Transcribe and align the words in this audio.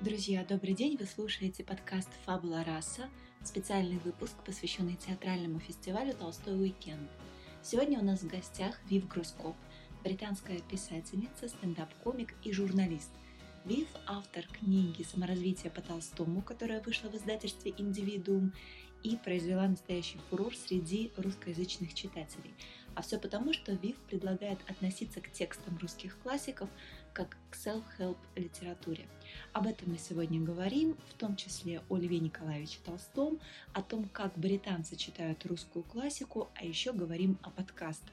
Друзья, 0.00 0.44
добрый 0.44 0.74
день! 0.74 0.96
Вы 0.98 1.06
слушаете 1.06 1.64
подкаст 1.64 2.08
«Фабула 2.26 2.64
раса», 2.64 3.08
специальный 3.42 3.98
выпуск, 3.98 4.34
посвященный 4.44 4.96
театральному 4.96 5.60
фестивалю 5.60 6.12
«Толстой 6.14 6.60
уикенд». 6.60 7.10
Сегодня 7.62 7.98
у 8.00 8.04
нас 8.04 8.20
в 8.20 8.28
гостях 8.28 8.78
Вив 8.90 9.08
Грускоп, 9.08 9.56
британская 10.02 10.58
писательница, 10.60 11.48
стендап-комик 11.48 12.34
и 12.42 12.52
журналист. 12.52 13.10
Вив– 13.64 13.88
автор 14.06 14.46
книги 14.46 15.02
«Саморазвитие 15.02 15.70
по 15.70 15.80
Толстому», 15.80 16.42
которая 16.42 16.82
вышла 16.82 17.08
в 17.08 17.14
издательстве 17.14 17.72
«Индивидуум», 17.78 18.52
и 19.04 19.16
произвела 19.16 19.68
настоящий 19.68 20.18
фурор 20.30 20.56
среди 20.56 21.12
русскоязычных 21.18 21.94
читателей. 21.94 22.54
А 22.94 23.02
все 23.02 23.18
потому, 23.18 23.52
что 23.52 23.72
Вив 23.72 23.96
предлагает 24.08 24.58
относиться 24.68 25.20
к 25.20 25.30
текстам 25.30 25.76
русских 25.78 26.18
классиков 26.20 26.70
как 27.14 27.36
к 27.48 27.54
self-help 27.54 28.18
литературе. 28.34 29.06
Об 29.52 29.66
этом 29.66 29.92
мы 29.92 29.98
сегодня 29.98 30.40
говорим, 30.40 30.96
в 31.08 31.14
том 31.14 31.36
числе 31.36 31.80
о 31.88 31.96
Льве 31.96 32.18
Николаевиче 32.18 32.80
Толстом, 32.84 33.40
о 33.72 33.82
том, 33.82 34.08
как 34.12 34.36
британцы 34.36 34.96
читают 34.96 35.46
русскую 35.46 35.84
классику, 35.84 36.50
а 36.56 36.64
еще 36.64 36.92
говорим 36.92 37.38
о 37.42 37.50
подкастах 37.50 38.12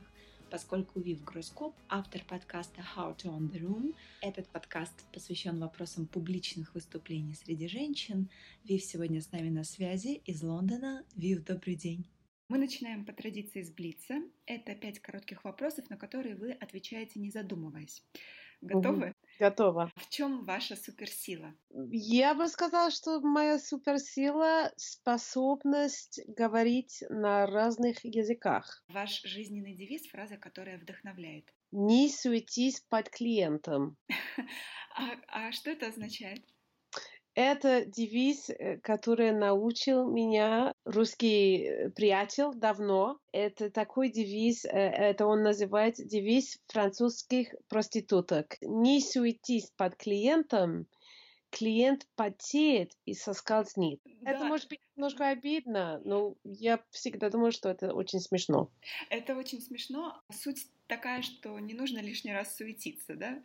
поскольку 0.52 1.00
Вив 1.00 1.23
Гроскоп– 1.23 1.73
автор 1.88 2.22
подкаста 2.28 2.81
How 2.81 3.16
to 3.16 3.30
On 3.30 3.50
The 3.50 3.61
Room. 3.61 3.95
Этот 4.22 4.50
подкаст 4.50 4.92
посвящен 5.14 5.58
вопросам 5.58 6.08
публичных 6.08 6.76
выступлений 6.76 7.33
среди 7.33 7.70
женщин. 7.70 8.30
Вив 8.66 8.83
сегодня 8.83 9.22
с 9.22 9.31
нами 9.31 9.50
на 9.50 9.64
связи 9.64 10.22
из 10.26 10.44
Лондона. 10.44 11.06
Вив, 11.16 11.45
добрый 11.45 11.76
день. 11.76 12.06
Мы 12.50 12.58
начинаем 12.58 13.06
по 13.06 13.14
традиции 13.14 13.64
с 13.64 13.72
Блица. 13.72 14.16
Это 14.45 14.76
пять 14.76 15.00
коротких 15.00 15.45
вопросов, 15.45 15.89
на 15.89 15.95
которые 15.95 16.36
вы 16.36 16.52
отвечаете, 16.52 17.22
не 17.22 17.31
задумываясь. 17.31 18.04
Готовы? 18.62 19.08
Угу. 19.08 19.16
Готова. 19.40 19.92
В 19.95 20.09
чем 20.09 20.45
ваша 20.45 20.76
суперсила? 20.76 21.56
Я 21.90 22.36
бы 22.36 22.48
сказала, 22.48 22.92
что 22.92 23.20
моя 23.22 23.58
суперсила— 23.58 24.72
способность 24.78 26.22
говорить 26.28 27.04
на 27.09 27.48
разных 27.48 28.06
языках. 28.06 28.84
Ваш 28.88 29.23
жизненный 29.23 29.73
девиз— 29.73 30.08
фраза, 30.12 30.38
которая 30.38 30.78
вдохновляет. 30.78 31.52
Не 31.72 32.09
суетись 32.09 32.82
под 32.82 33.09
клиентом. 33.09 33.98
а, 34.95 35.09
а 35.28 35.52
что 35.52 35.72
это 35.72 35.88
означает? 35.88 36.45
Это 37.34 37.86
девиз, 37.86 38.50
э, 38.50 38.78
который 38.78 39.32
научил 39.32 40.10
меня 40.10 40.74
русский 40.84 41.64
э, 41.64 41.90
приятель 41.92 42.54
давно. 42.54 43.20
Это 43.32 43.70
такой 43.70 44.10
девиз, 44.10 44.66
э, 44.66 44.70
это 44.70 45.26
он 45.26 45.42
называет 45.42 45.96
девиз 45.96 46.60
французских 46.68 47.56
проституток. 47.70 48.58
Не 48.62 49.00
суетись 49.00 49.72
под 49.78 49.96
клиентом, 49.96 50.88
клиент 51.52 52.08
потеет 52.16 52.98
и 53.06 53.14
соскользнет. 53.14 54.02
Да. 54.22 54.32
Это 54.32 54.45
может 54.45 54.68
быть 54.70 54.82
немножко 54.95 55.30
обидно, 55.30 56.02
но 56.04 56.36
я 56.44 56.84
всегда 56.90 57.30
думаю, 57.30 57.52
что 57.52 57.70
это 57.70 57.94
очень 57.94 58.20
смешно. 58.20 58.70
Это 59.10 59.36
очень 59.36 59.61
смешно. 59.61 60.22
Суть 60.34 60.67
такая, 60.88 61.22
что 61.22 61.58
не 61.60 61.73
нужно 61.73 62.00
лишний 62.00 62.34
раз 62.34 62.55
суетиться, 62.55 63.16
да? 63.16 63.42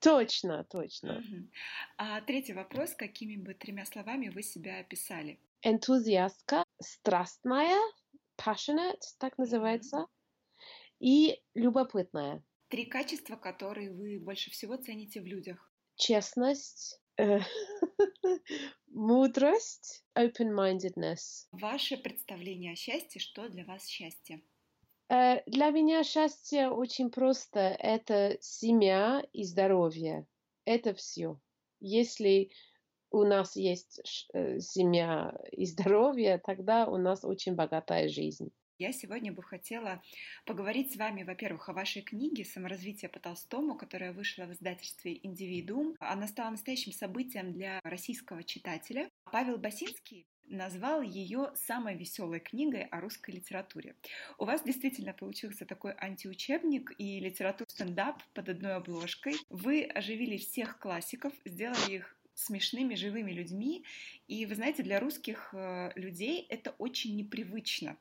Точно, 0.00 0.64
точно. 0.64 1.18
Угу. 1.18 1.48
А 1.96 2.20
третий 2.20 2.52
вопрос. 2.52 2.94
Какими 2.94 3.36
бы 3.36 3.54
тремя 3.54 3.84
словами 3.86 4.28
вы 4.28 4.42
себя 4.42 4.80
описали? 4.80 5.38
Энтузиастка, 5.62 6.64
страстная, 6.80 7.78
passionate, 8.36 9.02
так 9.18 9.38
называется, 9.38 10.06
и 10.98 11.40
любопытная. 11.54 12.42
Три 12.68 12.84
качества, 12.86 13.36
которые 13.36 13.90
вы 13.90 14.20
больше 14.20 14.50
всего 14.50 14.76
цените 14.76 15.20
в 15.20 15.26
людях. 15.26 15.72
Честность, 15.96 17.00
э, 17.18 17.40
мудрость, 18.86 20.04
open-mindedness. 20.16 21.46
Ваше 21.52 21.96
представление 21.96 22.72
о 22.72 22.76
счастье, 22.76 23.20
что 23.20 23.48
для 23.48 23.64
вас 23.64 23.86
счастье? 23.86 24.42
Э, 25.10 25.42
для 25.46 25.70
меня 25.70 26.04
счастье 26.04 26.70
очень 26.70 27.10
просто. 27.10 27.58
Это 27.58 28.38
семья 28.40 29.22
и 29.32 29.42
здоровье. 29.44 30.26
Это 30.64 30.94
все. 30.94 31.40
Если 31.80 32.50
у 33.10 33.24
нас 33.24 33.56
есть 33.56 34.00
э, 34.32 34.60
семья 34.60 35.36
и 35.50 35.66
здоровье, 35.66 36.38
тогда 36.38 36.86
у 36.86 36.96
нас 36.96 37.24
очень 37.24 37.56
богатая 37.56 38.08
жизнь. 38.08 38.52
Я 38.78 38.92
сегодня 38.92 39.30
бы 39.30 39.42
хотела 39.42 40.02
поговорить 40.46 40.94
с 40.94 40.96
вами, 40.96 41.22
во-первых, 41.22 41.68
о 41.68 41.74
вашей 41.74 42.00
книге 42.00 42.46
«Саморазвитие 42.46 43.10
по 43.10 43.18
Толстому», 43.18 43.76
которая 43.76 44.14
вышла 44.14 44.44
в 44.44 44.52
издательстве 44.52 45.20
«Индивидуум». 45.22 45.96
Она 45.98 46.26
стала 46.28 46.50
настоящим 46.50 46.92
событием 46.92 47.52
для 47.52 47.80
российского 47.82 48.42
читателя. 48.42 49.10
Павел 49.24 49.58
Басинский 49.58 50.26
назвал 50.50 51.00
ее 51.02 51.52
самой 51.54 51.96
веселой 51.96 52.40
книгой 52.40 52.82
о 52.84 53.00
русской 53.00 53.30
литературе. 53.30 53.94
У 54.38 54.44
вас 54.44 54.62
действительно 54.62 55.12
получился 55.12 55.64
такой 55.64 55.94
антиучебник 55.96 56.92
и 56.98 57.20
литератур 57.20 57.66
стендап 57.70 58.22
под 58.34 58.48
одной 58.48 58.74
обложкой. 58.74 59.34
Вы 59.48 59.84
оживили 59.84 60.36
всех 60.36 60.78
классиков, 60.78 61.32
сделали 61.44 61.94
их 61.94 62.16
смешными, 62.34 62.94
живыми 62.94 63.32
людьми. 63.32 63.84
И 64.26 64.46
вы 64.46 64.54
знаете, 64.54 64.82
для 64.82 64.98
русских 64.98 65.50
э, 65.52 65.92
людей 65.94 66.46
это 66.48 66.70
очень 66.78 67.16
непривычно. 67.16 67.96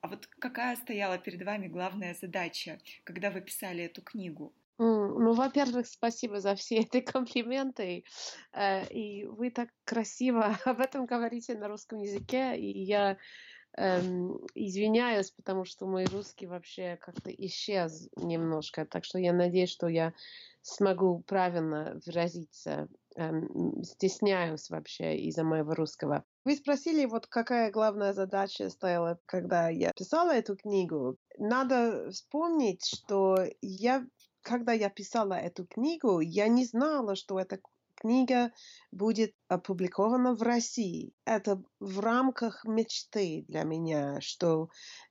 А 0.00 0.08
вот 0.08 0.26
какая 0.38 0.76
стояла 0.76 1.18
перед 1.18 1.42
вами 1.42 1.66
главная 1.66 2.14
задача, 2.14 2.78
когда 3.04 3.30
вы 3.30 3.40
писали 3.40 3.84
эту 3.84 4.00
книгу? 4.02 4.52
Ну, 4.78 5.32
во-первых, 5.34 5.86
спасибо 5.88 6.40
за 6.40 6.54
все 6.54 6.76
эти 6.78 7.00
комплименты. 7.00 8.04
Э, 8.52 8.86
и 8.88 9.26
вы 9.26 9.50
так 9.50 9.70
красиво 9.84 10.56
об 10.64 10.80
этом 10.80 11.06
говорите 11.06 11.56
на 11.58 11.68
русском 11.68 11.98
языке. 11.98 12.56
И 12.56 12.84
я 12.84 13.18
эм, 13.76 14.38
извиняюсь, 14.54 15.30
потому 15.32 15.64
что 15.64 15.86
мой 15.86 16.04
русский 16.06 16.46
вообще 16.46 16.96
как-то 17.00 17.30
исчез 17.30 18.08
немножко. 18.16 18.86
Так 18.86 19.04
что 19.04 19.18
я 19.18 19.32
надеюсь, 19.32 19.70
что 19.70 19.88
я 19.88 20.12
смогу 20.62 21.24
правильно 21.26 22.00
выразиться. 22.06 22.88
Эм, 23.16 23.82
стесняюсь 23.82 24.70
вообще 24.70 25.16
из-за 25.18 25.42
моего 25.42 25.74
русского. 25.74 26.24
Вы 26.44 26.54
спросили, 26.54 27.04
вот 27.04 27.26
какая 27.26 27.70
главная 27.72 28.12
задача 28.12 28.70
стояла, 28.70 29.18
когда 29.26 29.68
я 29.70 29.92
писала 29.92 30.30
эту 30.30 30.56
книгу. 30.56 31.16
Надо 31.36 32.10
вспомнить, 32.10 32.86
что 32.86 33.44
я 33.60 34.06
когда 34.48 34.72
я 34.72 34.88
писала 34.88 35.34
эту 35.34 35.66
книгу, 35.66 36.20
я 36.20 36.48
не 36.48 36.64
знала, 36.64 37.16
что 37.16 37.38
эта 37.38 37.60
книга 37.94 38.50
будет 38.90 39.34
опубликована 39.48 40.34
в 40.34 40.42
России. 40.42 41.12
Это 41.26 41.62
в 41.80 42.00
рамках 42.00 42.64
мечты 42.64 43.44
для 43.48 43.64
меня, 43.64 44.22
что 44.22 44.70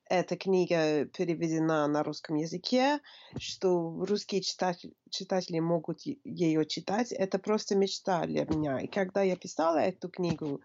эта 0.09 0.37
книга 0.37 1.05
переведена 1.05 1.87
на 1.87 2.03
русском 2.03 2.35
языке, 2.37 2.99
что 3.37 4.03
русские 4.05 4.41
читатели, 4.41 4.93
читатели 5.11 5.59
могут 5.59 5.99
ее 6.23 6.65
читать. 6.65 7.11
Это 7.11 7.37
просто 7.37 7.75
мечта 7.75 8.25
для 8.25 8.45
меня. 8.45 8.79
И 8.79 8.87
когда 8.87 9.21
я 9.21 9.35
писала 9.35 9.77
эту 9.77 10.09
книгу, 10.09 10.61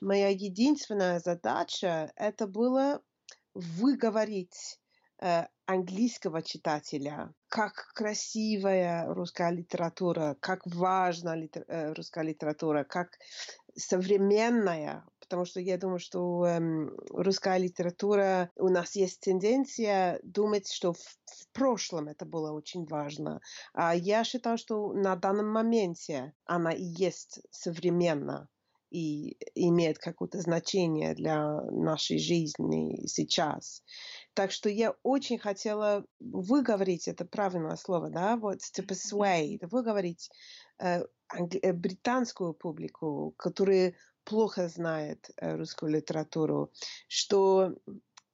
моя 0.00 0.28
единственная 0.28 1.20
задача 1.20 2.10
это 2.16 2.46
было 2.46 3.02
выговорить 3.52 4.78
английского 5.66 6.42
читателя, 6.42 7.32
как 7.48 7.92
красивая 7.94 9.06
русская 9.14 9.50
литература, 9.50 10.36
как 10.40 10.60
важна 10.66 11.36
литер, 11.36 11.64
э, 11.68 11.92
русская 11.94 12.24
литература, 12.24 12.84
как 12.84 13.18
современная, 13.76 15.04
потому 15.20 15.46
что 15.46 15.60
я 15.60 15.78
думаю, 15.78 15.98
что 15.98 16.46
эм, 16.46 16.90
русская 17.10 17.58
литература, 17.58 18.50
у 18.56 18.68
нас 18.68 18.94
есть 18.94 19.20
тенденция 19.20 20.20
думать, 20.22 20.70
что 20.70 20.92
в, 20.92 20.98
в 20.98 21.48
прошлом 21.52 22.08
это 22.08 22.26
было 22.26 22.52
очень 22.52 22.84
важно. 22.84 23.40
А 23.72 23.94
я 23.94 24.22
считаю, 24.24 24.58
что 24.58 24.92
на 24.92 25.16
данном 25.16 25.48
моменте 25.50 26.34
она 26.44 26.72
и 26.72 26.82
есть 26.82 27.40
современна. 27.50 28.48
и 28.90 29.36
имеет 29.56 29.98
какое-то 29.98 30.40
значение 30.40 31.14
для 31.14 31.62
нашей 31.72 32.18
жизни 32.18 33.06
сейчас. 33.08 33.82
Так 34.34 34.50
что 34.50 34.68
я 34.68 34.94
очень 35.02 35.38
хотела 35.38 36.04
выговорить 36.18 37.06
это 37.08 37.24
правильное 37.24 37.76
слово, 37.76 38.10
да, 38.10 38.36
вот 38.36 38.58
to 38.58 38.84
persuade, 38.84 39.66
выговорить 39.68 40.28
э, 40.80 41.04
э, 41.62 41.72
британскую 41.72 42.52
публику, 42.52 43.34
которая 43.38 43.94
плохо 44.24 44.68
знает 44.68 45.30
э, 45.36 45.56
русскую 45.56 45.92
литературу, 45.92 46.72
что 47.08 47.74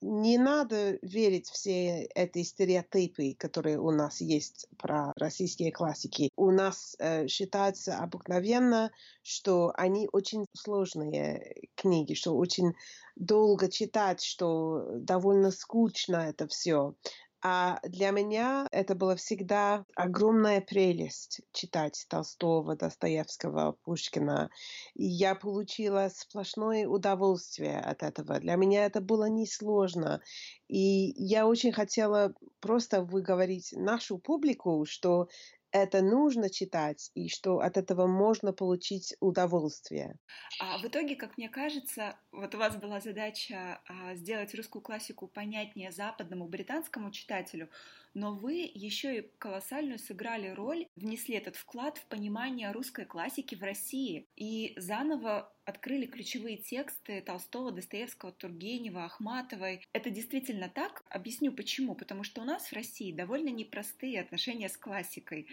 не 0.03 0.39
надо 0.39 0.99
верить 1.03 1.49
все 1.51 2.05
эти 2.15 2.43
стереотипы, 2.43 3.35
которые 3.39 3.79
у 3.79 3.91
нас 3.91 4.23
есть 4.23 4.67
про 4.79 5.13
российские 5.17 5.73
классики. 5.73 6.31
У 6.37 6.51
нас 6.51 6.97
э, 6.99 7.27
считается 7.29 7.99
обыкновенно, 7.99 8.91
что 9.23 9.73
они 9.77 10.09
очень 10.11 10.47
сложные 10.57 11.69
книги, 11.81 12.15
что 12.15 12.37
очень 12.37 12.75
долго 13.17 13.71
читать, 13.71 14.23
что 14.23 14.87
довольно 14.95 15.51
скучно 15.51 16.17
это 16.17 16.47
все. 16.47 16.95
А 17.43 17.81
для 17.85 18.11
меня 18.11 18.67
это 18.71 18.95
была 18.95 19.17
всегда 19.17 19.87
огромная 19.97 20.61
прелесть 20.61 21.41
читать 21.53 22.05
Толстого, 22.09 22.77
Достоевского, 22.77 23.77
Пушкина. 23.83 24.51
И 24.95 25.07
я 25.07 25.35
получила 25.35 26.11
сплошное 26.15 26.87
удовольствие 26.87 27.81
от 27.81 28.03
этого. 28.03 28.41
Для 28.41 28.57
меня 28.57 28.85
это 28.85 29.01
было 29.01 29.25
несложно. 29.25 30.21
И 30.69 31.15
я 31.17 31.47
очень 31.47 31.73
хотела 31.73 32.35
просто 32.61 33.03
выговорить 33.03 33.73
нашу 33.73 34.19
публику, 34.19 34.85
что 34.87 35.29
это 35.73 36.03
нужно 36.03 36.51
читать 36.51 37.11
и 37.15 37.29
что 37.29 37.59
от 37.61 37.77
этого 37.77 38.07
можно 38.07 38.53
получить 38.53 39.15
удовольствие. 39.21 40.19
А 40.59 40.79
в 40.79 40.85
итоге, 40.85 41.17
как 41.17 41.39
мне 41.39 41.49
кажется, 41.49 42.19
вот 42.33 42.55
у 42.55 42.59
вас 42.59 42.77
была 42.77 43.01
задача 43.01 43.81
а, 43.87 44.15
сделать 44.15 44.55
русскую 44.55 44.83
классику 44.83 45.27
понятнее 45.27 45.91
западному 45.91 46.47
британскому 46.49 47.11
читателю, 47.11 47.71
но 48.15 48.35
вы 48.35 48.71
еще 48.75 49.19
и 49.19 49.31
колоссальную 49.39 49.99
сыграли 49.99 50.49
роль, 50.49 50.87
внесли 50.97 51.37
этот 51.37 51.57
вклад 51.57 51.99
в 51.99 52.07
понимание 52.07 52.73
русской 52.73 53.05
классики 53.05 53.55
в 53.55 53.63
России 53.63 54.27
и 54.37 54.75
заново 54.77 55.53
открыли 55.65 56.07
ключевые 56.07 56.57
тексты 56.57 57.21
Толстого, 57.23 57.71
Достоевского, 57.71 58.33
Тургенева, 58.33 59.05
Ахматовой. 59.05 59.87
Это 59.93 60.11
действительно 60.11 60.69
так? 60.69 61.03
Объясню 61.09 61.53
почему. 61.53 61.95
Потому 61.95 62.25
что 62.25 62.43
у 62.43 62.45
нас 62.45 62.67
в 62.67 62.73
России 62.73 63.13
довольно 63.13 63.51
непростые 63.51 64.21
отношения 64.21 64.69
с 64.69 64.77
классикой. 64.77 65.47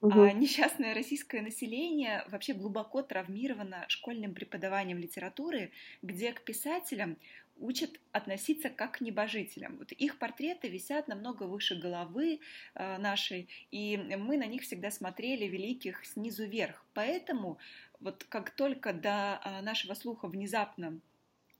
Угу. 0.00 0.20
А 0.20 0.32
несчастное 0.32 0.94
российское 0.94 1.42
население 1.42 2.24
вообще 2.28 2.54
глубоко 2.54 3.02
травмировано 3.02 3.84
школьным 3.88 4.34
преподаванием 4.34 4.98
литературы, 4.98 5.70
где 6.02 6.32
к 6.32 6.44
писателям 6.44 7.18
учат 7.56 8.00
относиться 8.12 8.70
как 8.70 8.98
к 8.98 9.00
небожителям. 9.00 9.76
Вот 9.78 9.92
их 9.92 10.18
портреты 10.18 10.68
висят 10.68 11.08
намного 11.08 11.44
выше 11.44 11.76
головы 11.76 12.40
э, 12.74 12.98
нашей, 12.98 13.48
и 13.70 13.96
мы 13.96 14.36
на 14.36 14.46
них 14.46 14.62
всегда 14.62 14.90
смотрели 14.90 15.46
великих 15.46 16.04
снизу 16.04 16.44
вверх. 16.44 16.84
Поэтому 16.94 17.58
вот 18.00 18.24
как 18.24 18.50
только 18.50 18.92
до 18.92 19.40
э, 19.44 19.62
нашего 19.62 19.94
слуха 19.94 20.26
внезапно 20.28 21.00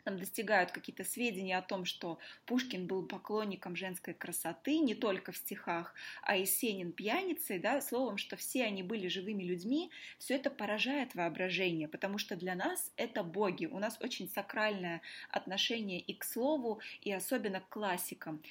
там 0.04 0.18
достигают 0.18 0.72
какие-то 0.72 1.04
сведения 1.04 1.56
о 1.56 1.62
том, 1.62 1.84
что 1.84 2.18
Пушкин 2.46 2.86
был 2.86 3.06
поклонником 3.06 3.76
женской 3.76 4.14
красоты 4.14 4.78
не 4.78 4.94
только 4.94 5.32
в 5.32 5.36
стихах, 5.36 5.94
а 6.22 6.36
и 6.36 6.44
Сенин 6.44 6.92
пьяницей, 6.92 7.58
да, 7.58 7.80
словом, 7.80 8.18
что 8.18 8.36
все 8.36 8.64
они 8.64 8.82
были 8.82 9.08
живыми 9.08 9.44
людьми, 9.44 9.90
все 10.18 10.34
это 10.34 10.50
поражает 10.50 11.14
воображение, 11.14 11.88
потому 11.88 12.18
что 12.18 12.36
для 12.36 12.54
нас 12.54 12.92
это 12.96 13.22
боги, 13.22 13.66
у 13.66 13.78
нас 13.78 13.98
очень 14.00 14.28
сакральное 14.28 15.02
отношение 15.30 16.00
и 16.00 16.14
к 16.14 16.24
слову, 16.24 16.80
и 17.00 17.12
особенно 17.12 17.60
к 17.60 17.68
классикам 17.68 18.42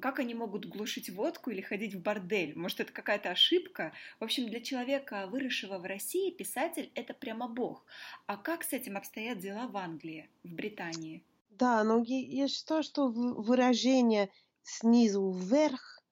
как 0.00 0.18
они 0.18 0.34
могут 0.34 0.66
глушить 0.66 1.10
водку 1.10 1.50
или 1.50 1.60
ходить 1.60 1.94
в 1.94 2.02
бордель? 2.02 2.56
Может, 2.56 2.80
это 2.80 2.92
какая-то 2.92 3.30
ошибка? 3.30 3.92
В 4.20 4.24
общем, 4.24 4.46
для 4.46 4.60
человека, 4.60 5.26
выросшего 5.26 5.78
в 5.78 5.84
России, 5.84 6.30
писатель— 6.30 6.90
это 6.94 7.14
прямо 7.14 7.48
бог. 7.48 7.84
А 8.26 8.36
как 8.36 8.64
с 8.64 8.72
этим 8.72 8.96
обстоят 8.96 9.38
дела 9.38 9.66
в 9.66 9.76
Англии, 9.76 10.28
в 10.42 10.52
Британии? 10.52 11.22
Да, 11.50 11.84
но 11.84 12.02
я 12.06 12.48
считаю, 12.48 12.82
что 12.82 13.08
выражение 13.08 14.30
снизу 14.62 15.30
вверх 15.30 16.02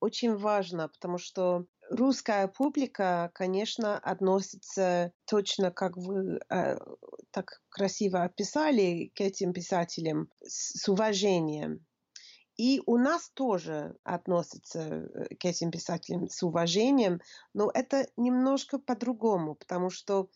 очень 0.00 0.34
важно, 0.36 0.88
потому 0.88 1.18
что 1.18 1.66
русская 1.90 2.48
публика, 2.48 3.30
конечно, 3.34 3.98
относится 3.98 5.12
точно, 5.26 5.70
как 5.70 5.96
вы 5.96 6.40
э, 6.48 6.76
так 7.30 7.62
красиво 7.68 8.22
описали, 8.22 9.12
к 9.14 9.20
этим 9.20 9.52
писателям 9.52 10.28
с, 10.42 10.88
уважением. 10.88 11.86
И 12.62 12.80
у 12.86 12.96
нас 12.96 13.28
тоже 13.30 13.96
относятся 14.04 14.78
э, 14.78 15.34
к 15.34 15.44
этим 15.44 15.72
писателям 15.72 16.28
с 16.28 16.44
уважением, 16.44 17.20
но 17.54 17.68
это 17.74 18.06
немножко 18.16 18.78
по-другому, 18.78 19.56
потому 19.56 19.90
что 19.90 20.28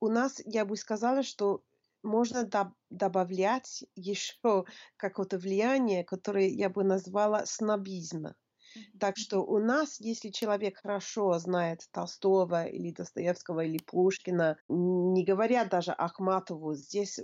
у 0.00 0.08
нас, 0.08 0.40
я 0.46 0.64
бы 0.64 0.78
сказала, 0.78 1.22
что 1.22 1.62
можно 2.02 2.48
добавлять 2.88 3.84
еще 3.96 4.64
какое-то 4.96 5.36
влияние, 5.36 6.04
которое 6.04 6.48
я 6.48 6.70
бы 6.70 6.84
назвала 6.84 7.44
снобизма. 7.44 8.34
Так 8.98 9.16
что 9.16 9.40
у 9.40 9.58
нас, 9.58 10.00
если 10.00 10.30
человек 10.30 10.78
хорошо 10.82 11.38
знает 11.38 11.82
Толстого 11.92 12.64
или 12.64 12.90
Достоевского 12.90 13.64
или 13.64 13.78
Пушкина, 13.78 14.56
не 14.68 15.24
говоря 15.24 15.64
даже 15.64 15.92
Ахматову, 15.92 16.74
здесь 16.74 17.20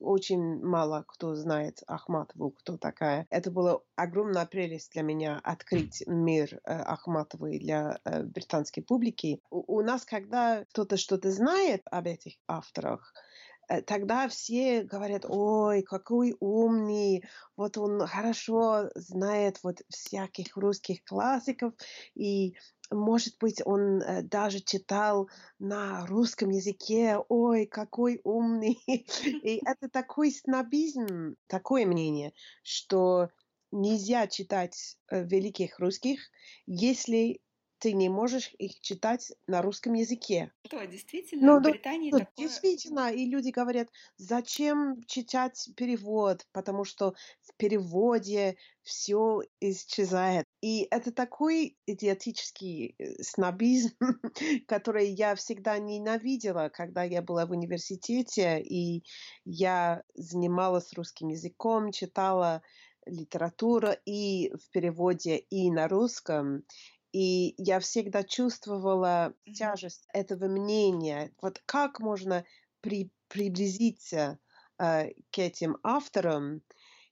очень 0.00 0.60
мало 0.64 1.04
кто 1.08 1.34
знает 1.34 1.82
Ахматову, 1.86 2.50
кто 2.50 2.76
такая. 2.76 3.26
Это 3.30 3.50
была 3.50 3.80
огромная 3.96 4.46
прелесть 4.46 4.92
для 4.92 5.02
меня 5.02 5.40
открыть 5.42 6.02
мир 6.06 6.54
э, 6.54 6.72
Ахматовой 6.72 7.58
для 7.58 7.98
э, 8.04 8.22
британской 8.22 8.82
публики. 8.82 9.40
У, 9.50 9.80
нас, 9.82 10.04
когда 10.04 10.64
кто-то 10.70 10.96
что-то 10.96 11.30
знает 11.30 11.82
об 11.90 12.06
этих 12.06 12.34
авторах, 12.46 13.12
тогда 13.86 14.28
все 14.28 14.82
говорят, 14.82 15.24
ой, 15.28 15.82
какой 15.82 16.36
умный, 16.40 17.24
вот 17.56 17.78
он 17.78 18.06
хорошо 18.06 18.90
знает 18.94 19.58
вот 19.62 19.82
всяких 19.88 20.56
русских 20.56 21.04
классиков, 21.04 21.72
и 22.14 22.54
может 22.92 23.38
быть, 23.38 23.62
он 23.64 24.02
э, 24.02 24.22
даже 24.22 24.60
читал 24.60 25.28
на 25.58 26.06
русском 26.06 26.50
языке, 26.50 27.18
ой, 27.28 27.66
какой 27.66 28.20
умный. 28.24 28.78
И 28.86 29.62
это 29.66 29.88
такой 29.88 30.30
снобизм, 30.30 31.36
такое 31.46 31.86
мнение, 31.86 32.32
что 32.62 33.30
нельзя 33.70 34.26
читать 34.26 34.96
э, 35.10 35.24
великих 35.24 35.78
русских, 35.78 36.20
если 36.66 37.40
ты 37.82 37.94
не 37.94 38.08
можешь 38.08 38.54
их 38.58 38.80
читать 38.80 39.32
на 39.48 39.60
русском 39.60 39.94
языке. 39.94 40.52
Что, 40.64 40.86
действительно, 40.86 41.54
ну, 41.54 41.58
в 41.58 41.62
Британии 41.64 42.12
ну, 42.12 42.20
такое... 42.20 42.46
Действительно, 42.46 43.12
и 43.12 43.26
люди 43.26 43.50
говорят, 43.50 43.88
зачем 44.18 45.02
читать 45.08 45.68
перевод, 45.76 46.46
потому 46.52 46.84
что 46.84 47.16
в 47.40 47.56
переводе 47.56 48.56
все 48.84 49.40
исчезает. 49.58 50.46
И 50.60 50.86
это 50.92 51.10
такой 51.10 51.76
идиотический 51.86 52.94
э, 52.96 53.20
снобизм, 53.20 53.96
который 54.68 55.08
я 55.10 55.34
всегда 55.34 55.76
ненавидела, 55.78 56.70
когда 56.72 57.02
я 57.02 57.20
была 57.20 57.46
в 57.46 57.50
университете, 57.50 58.62
и 58.62 59.02
я 59.44 60.04
занималась 60.14 60.92
русским 60.92 61.30
языком, 61.30 61.90
читала 61.90 62.62
литературу 63.06 63.88
и 64.04 64.52
в 64.54 64.70
переводе, 64.70 65.36
и 65.36 65.70
на 65.70 65.88
русском. 65.88 66.62
И 67.12 67.54
я 67.58 67.78
всегда 67.80 68.22
чувствовала 68.22 69.34
тяжесть 69.44 70.06
этого 70.12 70.46
мнения. 70.46 71.32
Вот 71.42 71.60
как 71.66 72.00
можно 72.00 72.44
при, 72.80 73.10
приблизиться 73.28 74.38
э, 74.78 75.10
к 75.30 75.38
этим 75.38 75.76
авторам, 75.82 76.62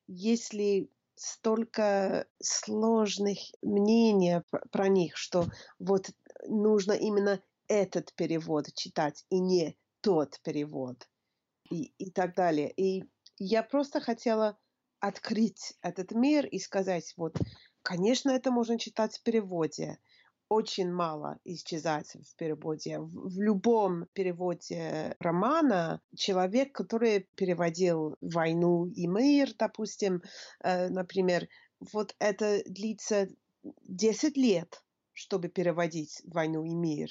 если 0.07 0.90
столько 1.14 2.26
сложных 2.42 3.38
мнений 3.61 4.40
про, 4.50 4.61
про 4.71 4.88
них, 4.88 5.16
что 5.16 5.47
вот 5.78 6.11
нужно 6.49 6.92
именно 6.92 7.42
этот 7.69 8.14
перевод 8.14 8.73
читать 8.75 9.26
и 9.28 9.38
не 9.38 9.76
тот 10.00 10.40
перевод 10.42 11.09
и, 11.71 11.92
и 11.99 12.11
так 12.11 12.35
далее. 12.35 12.73
И 12.73 13.04
я 13.38 13.62
просто 13.62 14.00
хотела 14.00 14.59
открыть 14.99 15.75
этот 15.83 16.12
мир 16.12 16.47
и 16.47 16.59
сказать, 16.59 17.12
вот 17.16 17.37
Конечно, 17.90 18.30
это 18.30 18.52
можно 18.52 18.78
читать 18.78 19.16
в 19.16 19.23
переводе. 19.25 19.99
Очень 20.49 20.92
мало 20.92 21.40
исчезает 21.42 22.06
в 22.06 22.37
переводе. 22.37 23.00
В, 23.00 23.35
в 23.35 23.40
любом 23.40 24.06
переводе 24.12 25.16
романа 25.18 26.00
человек, 26.14 26.73
который 26.73 27.26
переводил 27.35 28.14
«Войну 28.20 28.87
и 28.87 29.09
мир», 29.09 29.49
допустим, 29.59 30.23
э, 30.62 30.88
например, 30.88 31.49
вот 31.92 32.14
это 32.20 32.62
длится 32.64 33.26
10 33.64 34.37
лет, 34.37 34.85
чтобы 35.12 35.49
переводить 35.49 36.23
«Войну 36.26 36.62
и 36.62 36.75
мир». 36.75 37.11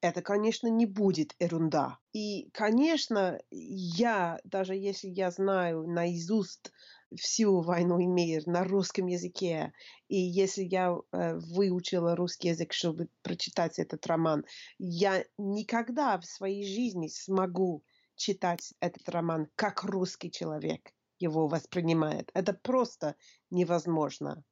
это, 0.00 0.22
конечно, 0.22 0.68
не 0.68 0.86
будет 0.86 1.34
ерунда. 1.40 1.98
И, 2.12 2.50
конечно, 2.52 3.40
я, 3.50 4.38
даже 4.44 4.74
если 4.74 5.08
я 5.08 5.30
знаю 5.30 5.88
наизусть 5.88 6.70
всю 7.16 7.60
«Войну 7.60 7.98
и 7.98 8.06
мир» 8.06 8.46
на 8.46 8.64
русском 8.64 9.06
языке, 9.06 9.72
и 10.08 10.16
если 10.16 10.62
я 10.62 10.94
э, 11.12 11.36
выучила 11.36 12.16
русский 12.16 12.48
язык, 12.48 12.72
чтобы 12.72 13.08
прочитать 13.22 13.78
этот 13.78 14.06
роман, 14.06 14.44
я 14.78 15.24
никогда 15.38 16.18
в 16.18 16.26
своей 16.26 16.66
жизни 16.66 17.08
смогу 17.08 17.84
читать 18.16 18.74
этот 18.80 19.08
роман 19.08 19.48
как 19.54 19.84
русский 19.84 20.30
человек 20.30 20.92
его 21.18 21.48
воспринимает. 21.48 22.30
Это 22.34 22.52
просто 22.52 23.16
невозможно. 23.50 24.44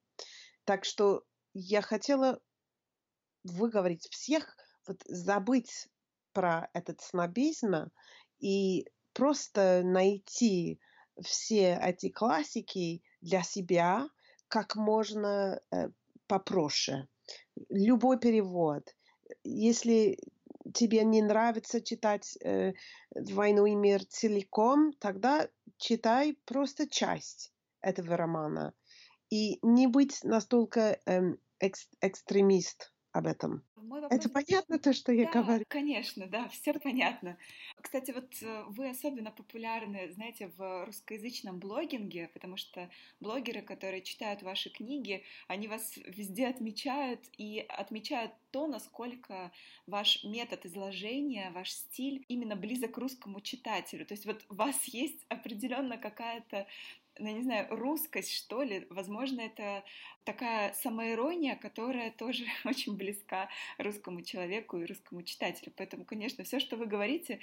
Так 0.64 0.84
что 0.84 1.24
я 1.54 1.82
хотела 1.82 2.40
выговорить 3.44 4.08
всех, 4.10 4.56
вот 4.86 5.02
забыть 5.06 5.88
про 6.32 6.68
этот 6.74 7.00
снобизм 7.00 7.90
и 8.38 8.86
просто 9.12 9.82
найти 9.84 10.80
все 11.22 11.78
эти 11.82 12.08
классики 12.08 13.02
для 13.20 13.42
себя 13.42 14.08
как 14.48 14.76
можно 14.76 15.60
э, 15.70 15.88
попроще. 16.26 17.08
Любой 17.68 18.18
перевод. 18.18 18.94
Если 19.44 20.18
тебе 20.74 21.04
не 21.04 21.22
нравится 21.22 21.80
читать 21.80 22.36
э, 22.42 22.72
«Войну 23.14 23.66
и 23.66 23.74
мир» 23.74 24.04
целиком, 24.04 24.92
тогда 24.94 25.48
читай 25.78 26.38
просто 26.44 26.88
часть 26.88 27.52
этого 27.80 28.16
романа. 28.16 28.74
И 29.30 29.58
не 29.62 29.86
быть 29.86 30.22
настолько 30.22 31.00
э, 31.06 31.20
экс 31.58 31.88
экстремист 32.00 32.92
об 33.16 33.26
этом. 33.26 33.62
Вопрос... 33.76 34.12
Это 34.12 34.28
понятно 34.28 34.78
то, 34.78 34.92
что 34.92 35.12
я 35.12 35.30
да, 35.30 35.42
говорю? 35.42 35.64
конечно, 35.68 36.26
да, 36.26 36.48
все 36.48 36.74
понятно. 36.74 37.36
Кстати, 37.80 38.10
вот 38.10 38.34
э, 38.42 38.64
вы 38.68 38.90
особенно 38.90 39.30
популярны, 39.30 40.10
знаете, 40.12 40.50
в 40.56 40.86
русскоязычном 40.86 41.58
блогинге, 41.58 42.28
потому 42.34 42.56
что 42.56 42.90
блогеры, 43.20 43.62
которые 43.62 44.02
читают 44.02 44.42
ваши 44.42 44.70
книги, 44.70 45.22
они 45.46 45.68
вас 45.68 45.96
везде 45.96 46.48
отмечают 46.48 47.20
и 47.38 47.64
отмечают 47.68 48.32
то, 48.50 48.66
насколько 48.66 49.52
ваш 49.86 50.24
метод 50.24 50.66
изложения, 50.66 51.50
ваш 51.52 51.70
стиль 51.70 52.24
именно 52.28 52.56
близок 52.56 52.92
к 52.92 52.98
русскому 52.98 53.40
читателю. 53.40 54.04
То 54.04 54.14
есть 54.14 54.26
вот 54.26 54.44
у 54.48 54.54
вас 54.54 54.84
есть 54.84 55.24
определенно 55.28 55.96
какая-то 55.96 56.66
ну, 57.18 57.34
не 57.34 57.42
знаю, 57.42 57.66
русскость, 57.70 58.32
что 58.32 58.62
ли. 58.62 58.86
Возможно, 58.90 59.40
это 59.40 59.84
такая 60.26 60.72
самоирония, 60.74 61.56
которая 61.56 62.10
тоже 62.10 62.44
очень 62.64 62.96
близка 62.96 63.48
русскому 63.78 64.22
человеку 64.22 64.76
и 64.76 64.84
русскому 64.84 65.22
читателю. 65.22 65.72
Поэтому, 65.76 66.04
конечно, 66.04 66.44
все, 66.44 66.58
что 66.58 66.76
вы 66.76 66.86
говорите, 66.86 67.38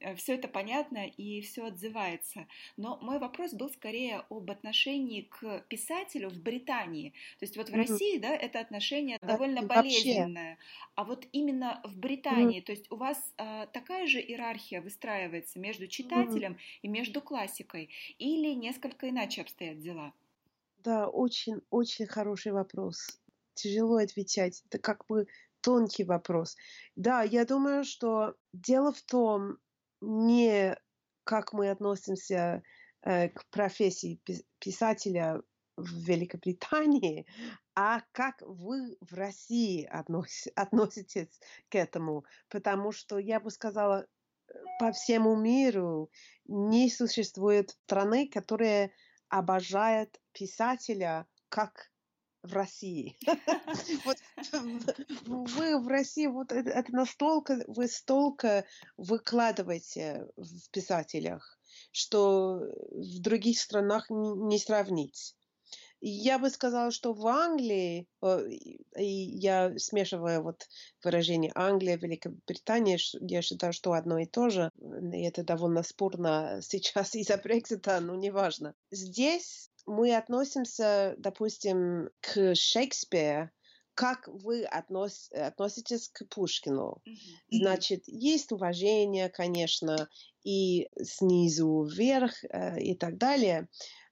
э, 0.00 0.14
все 0.14 0.34
это 0.34 0.48
понятно 0.48 1.06
и 1.06 1.40
все 1.42 1.66
отзывается. 1.66 2.46
Но 2.76 2.98
мой 3.02 3.18
вопрос 3.18 3.52
был 3.52 3.68
скорее 3.68 4.24
об 4.30 4.50
отношении 4.50 5.22
к 5.22 5.64
писателю 5.68 6.30
в 6.30 6.40
Британии. 6.40 7.10
То 7.40 7.44
есть 7.44 7.56
вот 7.56 7.68
в 7.68 7.72
mm-hmm. 7.72 7.76
России, 7.76 8.18
да, 8.18 8.34
это 8.34 8.60
отношение 8.60 9.18
довольно 9.20 9.62
Вообще. 9.62 9.74
болезненное. 9.74 10.58
А 10.94 11.04
вот 11.04 11.26
именно 11.32 11.80
в 11.84 11.96
Британии, 11.98 12.60
mm-hmm. 12.60 12.64
то 12.64 12.72
есть 12.72 12.92
у 12.92 12.96
вас 12.96 13.34
а, 13.36 13.66
такая 13.66 14.06
же 14.06 14.20
иерархия 14.20 14.80
выстраивается 14.80 15.58
между 15.58 15.88
читателем 15.88 16.52
mm-hmm. 16.52 16.78
и 16.82 16.88
между 16.88 17.20
классикой, 17.20 17.90
или 18.18 18.54
несколько 18.54 19.08
иначе 19.08 19.42
обстоят 19.42 19.80
дела? 19.80 20.12
Да, 20.78 21.08
очень, 21.08 21.60
очень 21.70 22.06
хороший 22.06 22.52
вопрос. 22.52 23.20
Тяжело 23.54 23.96
отвечать. 23.96 24.62
Это 24.66 24.78
как 24.78 25.04
бы 25.08 25.26
тонкий 25.60 26.04
вопрос. 26.04 26.56
Да, 26.94 27.22
я 27.22 27.44
думаю, 27.44 27.84
что 27.84 28.34
дело 28.52 28.92
в 28.92 29.02
том, 29.02 29.58
не 30.00 30.76
как 31.24 31.52
мы 31.52 31.70
относимся 31.70 32.62
э, 33.02 33.28
к 33.28 33.44
профессии 33.50 34.20
писателя 34.60 35.42
в 35.76 35.94
Великобритании, 36.08 37.26
а 37.74 38.02
как 38.12 38.40
вы 38.42 38.96
в 39.00 39.12
России 39.14 39.84
относ, 39.84 40.46
относитесь 40.54 41.40
к 41.68 41.74
этому. 41.74 42.24
Потому 42.48 42.92
что 42.92 43.18
я 43.18 43.40
бы 43.40 43.50
сказала, 43.50 44.06
э, 44.48 44.52
по 44.78 44.92
всему 44.92 45.36
миру 45.36 46.10
не 46.46 46.88
существует 46.88 47.70
страны, 47.84 48.28
которая 48.28 48.92
обожает 49.28 50.20
писателя, 50.32 51.26
как 51.48 51.90
в 52.42 52.52
России. 52.52 53.16
Вы 55.26 55.80
в 55.80 55.88
России, 55.88 56.26
вот 56.26 56.52
это, 56.52 56.84
настолько, 56.92 57.64
вы 57.66 57.88
столько 57.88 58.64
выкладываете 58.96 60.26
в 60.36 60.70
писателях, 60.70 61.58
что 61.92 62.60
в 62.90 63.20
других 63.20 63.58
странах 63.58 64.06
не 64.10 64.58
сравнить. 64.58 65.36
Я 66.00 66.38
бы 66.38 66.50
сказала, 66.50 66.90
что 66.90 67.12
в 67.12 67.26
Англии, 67.26 68.06
и 68.96 69.04
я 69.04 69.76
смешиваю 69.78 70.42
вот 70.42 70.68
выражение 71.02 71.50
Англия, 71.54 71.96
Великобритания, 71.96 72.98
я 73.20 73.42
считаю, 73.42 73.72
что 73.72 73.92
одно 73.92 74.18
и 74.18 74.26
то 74.26 74.48
же, 74.48 74.70
и 74.78 75.22
это 75.22 75.42
довольно 75.42 75.82
спорно 75.82 76.60
сейчас 76.62 77.14
из-за 77.14 77.36
Брексита, 77.36 78.00
но 78.00 78.14
неважно. 78.14 78.74
Здесь 78.90 79.70
мы 79.86 80.14
относимся, 80.14 81.14
допустим, 81.18 82.10
к 82.20 82.54
Шекспиру, 82.54 83.50
как 83.98 84.28
вы 84.28 84.62
относ, 84.62 85.28
относитесь 85.32 86.08
к 86.08 86.24
Пушкину. 86.28 87.02
Mm-hmm. 87.04 87.14
Значит, 87.50 88.02
есть 88.06 88.52
уважение, 88.52 89.28
конечно, 89.28 90.08
и 90.44 90.88
снизу 91.02 91.82
вверх 91.82 92.44
э, 92.44 92.80
и 92.80 92.94
так 92.94 93.18
далее. 93.18 93.68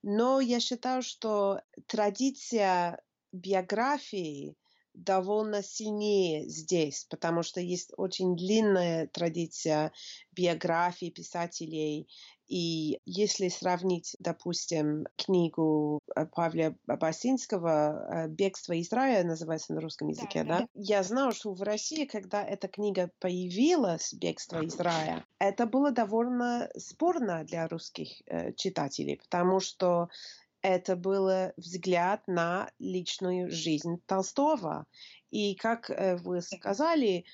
Но 0.09 0.39
я 0.39 0.61
считаю, 0.61 1.03
что 1.03 1.61
традиция 1.89 3.03
биографии 3.33 4.57
довольно 4.97 5.63
сильнее 5.63 6.49
здесь, 6.49 7.07
потому 7.09 7.43
что 7.43 7.61
есть 7.61 7.93
очень 7.97 8.37
длинная 8.37 9.07
традиция 9.07 9.93
биографии 10.33 11.11
писателей. 11.11 12.09
И 12.49 13.01
если 13.05 13.49
сравнить, 13.49 14.15
допустим, 14.21 15.07
книгу 15.17 15.99
э, 16.15 16.27
Павла 16.27 16.77
Басинского 16.87 18.27
э, 18.27 18.29
«Бегство 18.29 18.73
из 18.73 18.93
рая» 18.93 19.25
называется 19.25 19.75
на 19.75 19.81
русском 19.81 20.09
языке, 20.09 20.45
да, 20.45 20.49
да? 20.49 20.61
да? 20.61 20.69
Я 20.75 21.03
знаю, 21.03 21.33
что 21.33 21.53
в 21.53 21.63
России, 21.63 22.05
когда 22.05 22.45
эта 22.45 22.69
книга 22.69 23.11
появилась, 23.19 24.15
«Бегство 24.15 24.63
из 24.63 24.79
рая», 24.79 25.27
это 25.41 25.67
было 25.67 25.91
довольно 25.91 26.71
спорно 26.79 27.43
для 27.45 27.67
русских 27.67 28.23
э, 28.27 28.53
читателей, 28.53 29.17
потому 29.17 29.59
что 29.59 30.09
это 30.67 30.97
был 30.97 31.53
взгляд 31.57 32.27
на 32.27 32.69
личную 32.81 33.51
жизнь 33.51 34.03
Толстого. 34.07 34.87
И, 35.31 35.55
как 35.55 35.91
э, 35.91 36.17
вы 36.17 36.43
сказали, 36.43 37.25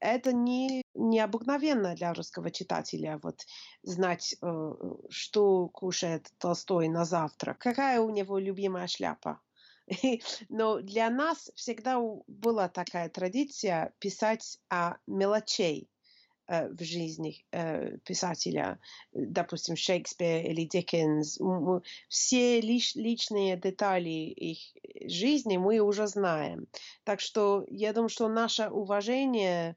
это 0.00 0.34
не 0.34 0.82
необыкновенно 0.94 1.94
для 1.94 2.12
русского 2.12 2.50
читателя 2.50 3.18
вот 3.22 3.40
знать, 3.82 4.36
э, 4.42 4.72
что 5.08 5.68
кушает 5.68 6.28
Толстой 6.38 6.88
на 6.88 7.06
завтрак, 7.06 7.58
какая 7.58 8.00
у 8.00 8.10
него 8.10 8.38
любимая 8.38 8.86
шляпа. 8.86 9.40
Но 10.50 10.80
для 10.80 11.08
нас 11.08 11.50
всегда 11.54 11.98
была 12.26 12.68
такая 12.68 13.08
традиция 13.08 13.94
писать 13.98 14.58
о 14.68 14.96
мелочей, 15.06 15.88
в 16.48 16.82
жизни 16.82 17.44
э, 17.52 17.96
писателя, 18.04 18.78
допустим, 19.12 19.76
Шекспир 19.76 20.44
или 20.44 20.64
Диккенс, 20.64 21.38
все 22.08 22.60
личные 22.60 23.56
детали 23.56 24.08
их 24.08 24.58
жизни 25.08 25.56
мы 25.56 25.78
уже 25.80 26.06
знаем. 26.06 26.66
Так 27.04 27.20
что 27.20 27.64
я 27.68 27.92
думаю, 27.92 28.08
что 28.08 28.28
наше 28.28 28.68
уважение 28.68 29.76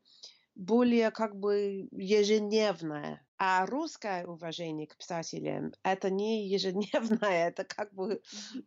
более 0.55 1.11
как 1.11 1.35
бы 1.35 1.87
ежедневное 1.91 3.26
а 3.37 3.65
русское 3.65 4.25
уважение 4.25 4.87
к 4.87 4.97
писателям– 4.97 5.73
это 5.83 6.09
не 6.09 6.47
ежедневное, 6.47 7.47
это 7.49 7.63
как 7.63 7.93
бы 7.93 8.21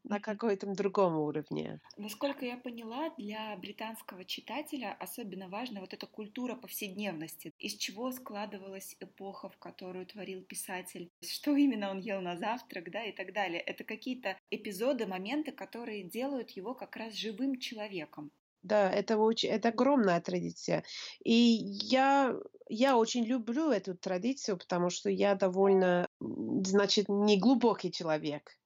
на 0.04 0.20
каком-то 0.20 0.66
другом 0.74 1.16
уровне. 1.16 1.80
Насколько 1.96 2.44
я 2.44 2.56
поняла, 2.56 3.10
для 3.18 3.56
британского 3.56 4.24
читателя 4.24 4.96
особенно 4.98 5.48
важна 5.48 5.80
вот 5.80 5.92
эта 5.92 6.06
культура 6.06 6.54
повседневности. 6.54 7.52
Из 7.58 7.74
чего 7.74 8.12
складывалась 8.12 8.96
эпоха, 9.00 9.48
в 9.48 9.58
которую 9.58 10.06
творил 10.06 10.42
писатель, 10.42 11.10
что 11.22 11.56
именно 11.56 11.90
он 11.90 11.98
ел 11.98 12.20
на 12.20 12.36
завтрак, 12.36 12.90
да, 12.90 13.04
и 13.04 13.12
так 13.12 13.32
далее. 13.32 13.60
Это 13.60 13.84
какие-то 13.84 14.38
эпизоды, 14.50 15.06
моменты, 15.06 15.52
которые 15.52 16.04
делают 16.04 16.50
его 16.50 16.74
как 16.74 16.96
раз 16.96 17.14
живым 17.14 17.58
человеком. 17.58 18.30
Да, 18.62 18.90
это 18.90 19.16
очень, 19.18 19.48
это 19.48 19.68
огромная 19.70 20.20
традиция. 20.20 20.84
И 21.24 21.32
я, 21.32 22.34
я 22.68 22.96
очень 22.96 23.24
люблю 23.24 23.70
эту 23.70 23.96
традицию, 23.96 24.58
потому 24.58 24.90
что 24.90 25.08
я 25.10 25.34
довольно, 25.34 26.08
значит, 26.20 27.08
не 27.08 27.38
глубокий 27.38 27.90
человек. 27.90 28.58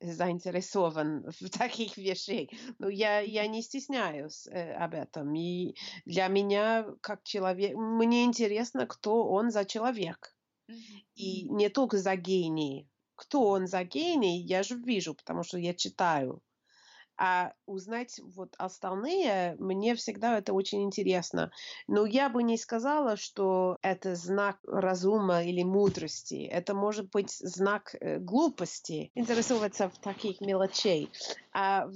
заинтересован 0.00 1.24
в 1.40 1.50
таких 1.50 1.96
вещах. 1.98 2.48
Но 2.78 2.88
я, 2.88 3.20
я 3.20 3.46
не 3.48 3.62
стесняюсь 3.62 4.46
э, 4.48 4.72
об 4.74 4.94
этом. 4.94 5.34
И 5.34 5.74
для 6.06 6.28
меня, 6.28 6.86
как 7.00 7.24
человек, 7.24 7.76
мне 7.76 8.24
интересно, 8.24 8.86
кто 8.86 9.28
он 9.28 9.50
за 9.50 9.64
человек. 9.64 10.34
И 11.16 11.48
не 11.50 11.68
только 11.70 11.98
за 11.98 12.16
гений. 12.16 12.88
Кто 13.16 13.48
он 13.48 13.66
за 13.66 13.84
гений, 13.84 14.40
я 14.42 14.62
же 14.62 14.76
вижу, 14.76 15.14
потому 15.14 15.42
что 15.44 15.58
я 15.58 15.74
читаю. 15.74 16.42
А 17.18 17.52
узнать 17.66 18.20
вот 18.22 18.54
остальные, 18.58 19.56
мне 19.58 19.96
всегда 19.96 20.38
это 20.38 20.52
очень 20.52 20.84
интересно. 20.84 21.50
Но 21.88 22.06
я 22.06 22.28
бы 22.28 22.44
не 22.44 22.56
сказала, 22.56 23.16
что 23.16 23.76
это 23.82 24.14
знак 24.14 24.58
разума 24.62 25.42
или 25.42 25.64
мудрости. 25.64 26.46
Это 26.46 26.74
может 26.74 27.10
быть 27.10 27.32
знак 27.32 27.96
э, 28.00 28.18
глупости, 28.20 29.10
интересоваться 29.16 29.88
в 29.88 29.98
таких 29.98 30.40
мелочей. 30.40 31.10
А 31.52 31.88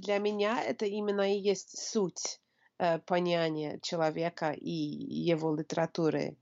для 0.00 0.18
меня 0.18 0.62
это 0.62 0.84
именно 0.84 1.34
и 1.34 1.38
есть 1.38 1.78
суть 1.78 2.38
э, 2.78 2.98
понимания 2.98 3.80
человека 3.80 4.52
и 4.52 4.70
его 4.70 5.56
литературы. 5.56 6.36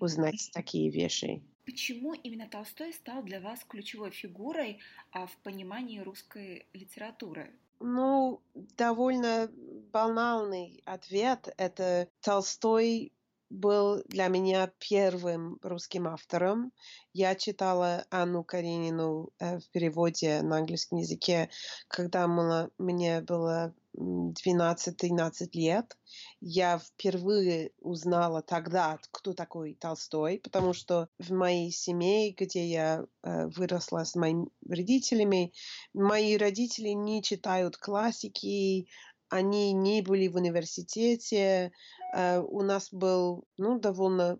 Узнать 0.00 0.50
такие 0.54 0.90
вещи. 0.90 1.42
Почему 1.64 2.14
именно 2.14 2.46
Толстой 2.46 2.92
стал 2.92 3.22
для 3.22 3.40
вас 3.40 3.64
ключевой 3.64 4.10
фигурой 4.10 4.80
а, 5.12 5.26
в 5.26 5.36
понимании 5.38 5.98
русской 5.98 6.66
литературы? 6.74 7.52
Ну, 7.80 8.40
довольно 8.54 9.50
банальный 9.92 10.82
ответ. 10.84 11.52
Это 11.56 12.08
Толстой 12.20 13.12
был 13.50 14.02
для 14.06 14.28
меня 14.28 14.72
первым 14.78 15.58
русским 15.62 16.08
автором. 16.08 16.72
Я 17.12 17.34
читала 17.34 18.04
Анну 18.10 18.42
Каренину 18.42 19.30
э, 19.38 19.58
в 19.58 19.68
переводе 19.70 20.42
на 20.42 20.58
английском 20.58 20.98
языке, 20.98 21.50
когда 21.88 22.26
мне 22.26 23.20
было 23.20 23.74
12-13 23.96 25.48
лет. 25.52 25.96
Я 26.40 26.78
впервые 26.78 27.72
узнала 27.80 28.42
тогда, 28.42 28.98
кто 29.10 29.32
такой 29.32 29.74
Толстой, 29.74 30.40
потому 30.42 30.72
что 30.72 31.08
в 31.18 31.32
моей 31.32 31.70
семье, 31.70 32.32
где 32.32 32.66
я 32.66 33.04
э, 33.22 33.46
выросла 33.48 34.04
с 34.04 34.14
моими 34.14 34.48
родителями, 34.68 35.52
мои 35.92 36.36
родители 36.36 36.88
не 36.88 37.22
читают 37.22 37.76
классики, 37.76 38.88
они 39.28 39.72
не 39.72 40.02
были 40.02 40.28
в 40.28 40.36
университете. 40.36 41.72
Э, 42.14 42.40
у 42.40 42.62
нас 42.62 42.92
был 42.92 43.44
ну, 43.56 43.78
довольно 43.78 44.38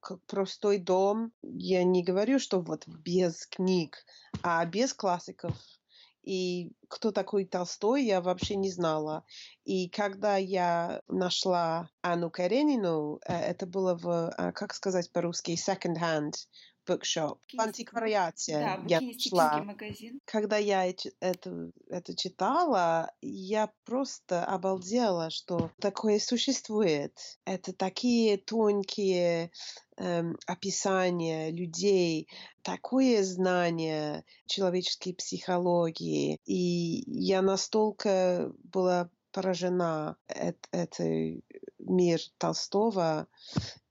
как 0.00 0.20
простой 0.26 0.78
дом. 0.78 1.32
Я 1.42 1.84
не 1.84 2.02
говорю, 2.02 2.38
что 2.38 2.60
вот 2.60 2.86
без 2.86 3.46
книг, 3.46 4.04
а 4.42 4.64
без 4.64 4.92
классиков 4.92 5.56
и 6.26 6.72
кто 6.88 7.12
такой 7.12 7.44
Толстой, 7.46 8.04
я 8.04 8.20
вообще 8.20 8.56
не 8.56 8.70
знала. 8.70 9.24
И 9.64 9.88
когда 9.88 10.36
я 10.36 11.00
нашла 11.06 11.88
Анну 12.02 12.30
Каренину, 12.30 13.20
э, 13.24 13.32
это 13.32 13.66
было 13.66 13.96
в, 13.96 14.30
а, 14.36 14.52
как 14.52 14.74
сказать 14.74 15.10
по-русски, 15.12 15.52
second 15.52 15.96
hand 16.02 16.32
bookshop, 16.86 17.38
антиквариате 17.58 18.52
да, 18.52 18.80
я 18.86 19.00
нашла. 19.00 19.62
магазин. 19.62 20.20
Когда 20.24 20.56
я 20.56 20.86
это, 20.86 21.70
это 21.88 22.16
читала, 22.16 23.10
я 23.20 23.70
просто 23.84 24.44
обалдела, 24.44 25.30
что 25.30 25.70
такое 25.80 26.18
существует. 26.18 27.12
Это 27.44 27.72
такие 27.72 28.36
тонкие 28.38 29.50
эм, 29.96 30.36
описания 30.46 31.50
людей, 31.50 32.28
такое 32.62 33.22
знание 33.22 34.24
человеческой 34.46 35.12
психологии. 35.12 36.38
И 36.44 37.04
я 37.06 37.42
настолько 37.42 38.52
была 38.64 39.10
поражена 39.32 40.16
эт, 40.28 40.56
этой 40.72 41.44
мир 41.86 42.20
Толстого. 42.38 43.28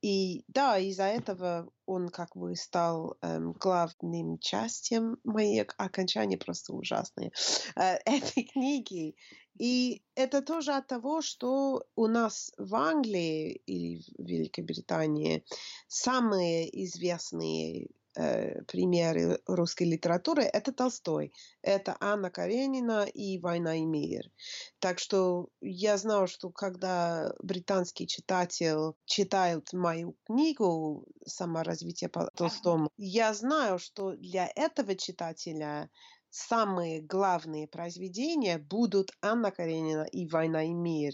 И 0.02 0.44
да, 0.48 0.78
из-за 0.78 1.06
этого 1.06 1.70
он 1.86 2.10
как 2.10 2.36
бы 2.36 2.56
стал 2.56 3.18
эм, 3.22 3.54
главным 3.54 4.38
частью 4.40 5.20
моей 5.24 5.64
окончания 5.64 6.38
просто 6.38 6.74
ужасные 6.74 7.32
э, 7.76 7.96
этой 8.06 8.44
книги. 8.44 9.16
И 9.58 10.04
это 10.16 10.42
тоже 10.42 10.74
от 10.74 10.88
того, 10.88 11.22
что 11.22 11.86
у 11.96 12.08
нас 12.08 12.52
в 12.58 12.76
Англии 12.76 13.62
или 13.66 14.04
в 14.18 14.28
Великобритании 14.28 15.46
самые 15.88 16.86
известные 16.86 17.88
э, 18.16 18.62
примеры 18.64 19.40
русской 19.48 19.84
литературы– 19.84 20.44
это 20.54 20.72
Толстой, 20.72 21.34
это 21.62 21.96
Анна 22.00 22.30
Каренина 22.30 23.04
и 23.04 23.40
«Война 23.40 23.76
и 23.76 23.86
мир». 23.86 24.32
Так 24.80 25.00
что 25.00 25.50
я 25.62 25.98
знаю, 25.98 26.28
что 26.28 26.50
когда 26.50 27.34
британский 27.42 28.08
читатель 28.08 28.94
читает 29.06 29.74
мою 29.74 30.16
книгу 30.26 31.08
«Саморазвитие 31.26 32.10
по 32.10 32.30
Толстому», 32.36 32.90
я 32.98 33.34
знаю, 33.34 33.80
что 33.80 34.12
для 34.12 34.50
этого 34.56 34.96
читателя 34.96 35.90
самые 36.30 37.02
главные 37.02 37.68
произведения 37.68 38.58
будут 38.58 39.12
Анна 39.22 39.52
Каренина 39.52 40.04
и 40.04 40.28
«Война 40.28 40.64
и 40.64 40.74
мир». 40.74 41.14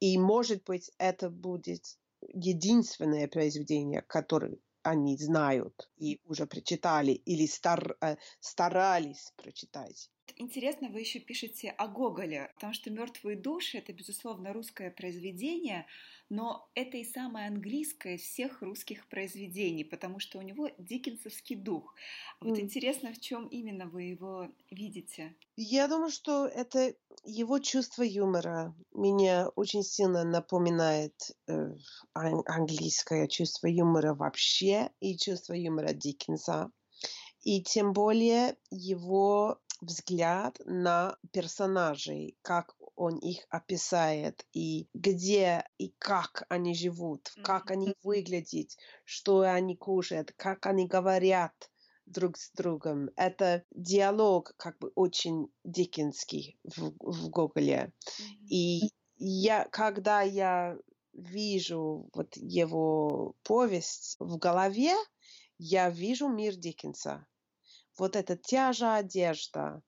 И, 0.00 0.18
может 0.18 0.64
быть, 0.64 0.90
это 0.98 1.30
будет 1.30 1.98
единственное 2.32 3.28
произведение, 3.28 4.02
которое 4.02 4.56
они 4.82 5.16
знают 5.16 5.90
и 5.96 6.20
уже 6.24 6.46
прочитали 6.46 7.12
или 7.12 7.46
стар, 7.46 7.96
э, 8.00 8.16
старались 8.40 9.32
прочитать. 9.36 10.10
Интересно, 10.36 10.88
вы 10.88 11.00
еще 11.00 11.18
пишете 11.20 11.70
о 11.70 11.88
Гоголе, 11.88 12.50
потому 12.54 12.72
что 12.72 12.90
«Мертвые 12.90 13.36
души»— 13.36 13.78
это, 13.78 13.92
безусловно, 13.92 14.52
русское 14.52 14.90
произведение, 14.90 15.86
но 16.28 16.68
это 16.74 16.96
и 16.96 17.04
самое 17.04 17.48
английское 17.48 18.14
из 18.14 18.22
всех 18.22 18.62
русских 18.62 19.06
произведений, 19.08 19.84
потому 19.84 20.18
что 20.18 20.38
у 20.38 20.42
него 20.42 20.70
диккенсовский 20.78 21.56
дух. 21.56 21.94
Вот 22.40 22.56
mm. 22.56 22.60
интересно, 22.62 23.12
в 23.12 23.20
чем 23.20 23.46
именно 23.48 23.86
вы 23.86 24.04
его 24.04 24.48
видите? 24.70 25.36
Я 25.56 25.88
думаю, 25.88 26.10
что 26.10 26.46
это 26.46 26.94
его 27.24 27.58
чувство 27.58 28.02
юмора. 28.02 28.74
Меня 28.94 29.48
очень 29.56 29.82
сильно 29.82 30.24
напоминает 30.24 31.14
э, 31.48 31.74
английское 32.14 33.28
чувство 33.28 33.66
юмора 33.66 34.14
вообще 34.14 34.90
и 35.00 35.16
чувство 35.18 35.52
юмора 35.52 35.92
Диккенса. 35.92 36.70
И 37.42 37.62
тем 37.62 37.92
более 37.92 38.56
его 38.70 39.58
взгляд 39.82 40.60
на 40.64 41.16
персонажей, 41.32 42.38
как 42.42 42.74
он 42.94 43.18
их 43.18 43.44
описает, 43.50 44.46
и 44.52 44.88
где 44.94 45.64
и 45.76 45.92
как 45.98 46.44
они 46.48 46.74
живут, 46.74 47.32
как 47.42 47.70
они 47.70 47.94
выглядят, 48.02 48.70
что 49.04 49.40
они 49.40 49.76
кушают, 49.76 50.32
как 50.36 50.66
они 50.66 50.86
говорят 50.86 51.70
друг 52.06 52.38
с 52.38 52.50
другом. 52.52 53.10
Это 53.16 53.64
диалог 53.70 54.54
как 54.56 54.78
бы 54.78 54.92
очень 54.94 55.48
диккенский 55.64 56.58
в, 56.62 56.92
в 57.00 57.28
Гоголе. 57.30 57.92
И 58.48 58.90
я, 59.16 59.66
когда 59.70 60.22
я 60.22 60.78
вижу 61.12 62.08
вот 62.14 62.36
его 62.36 63.34
повесть 63.42 64.16
в 64.18 64.38
голове, 64.38 64.94
я 65.58 65.90
вижу 65.90 66.28
мир 66.28 66.56
Диккенса 66.56 67.26
вот 68.02 68.16
эта 68.16 68.36
те 68.36 68.72
же 68.72 68.88
одежда, 68.88 69.80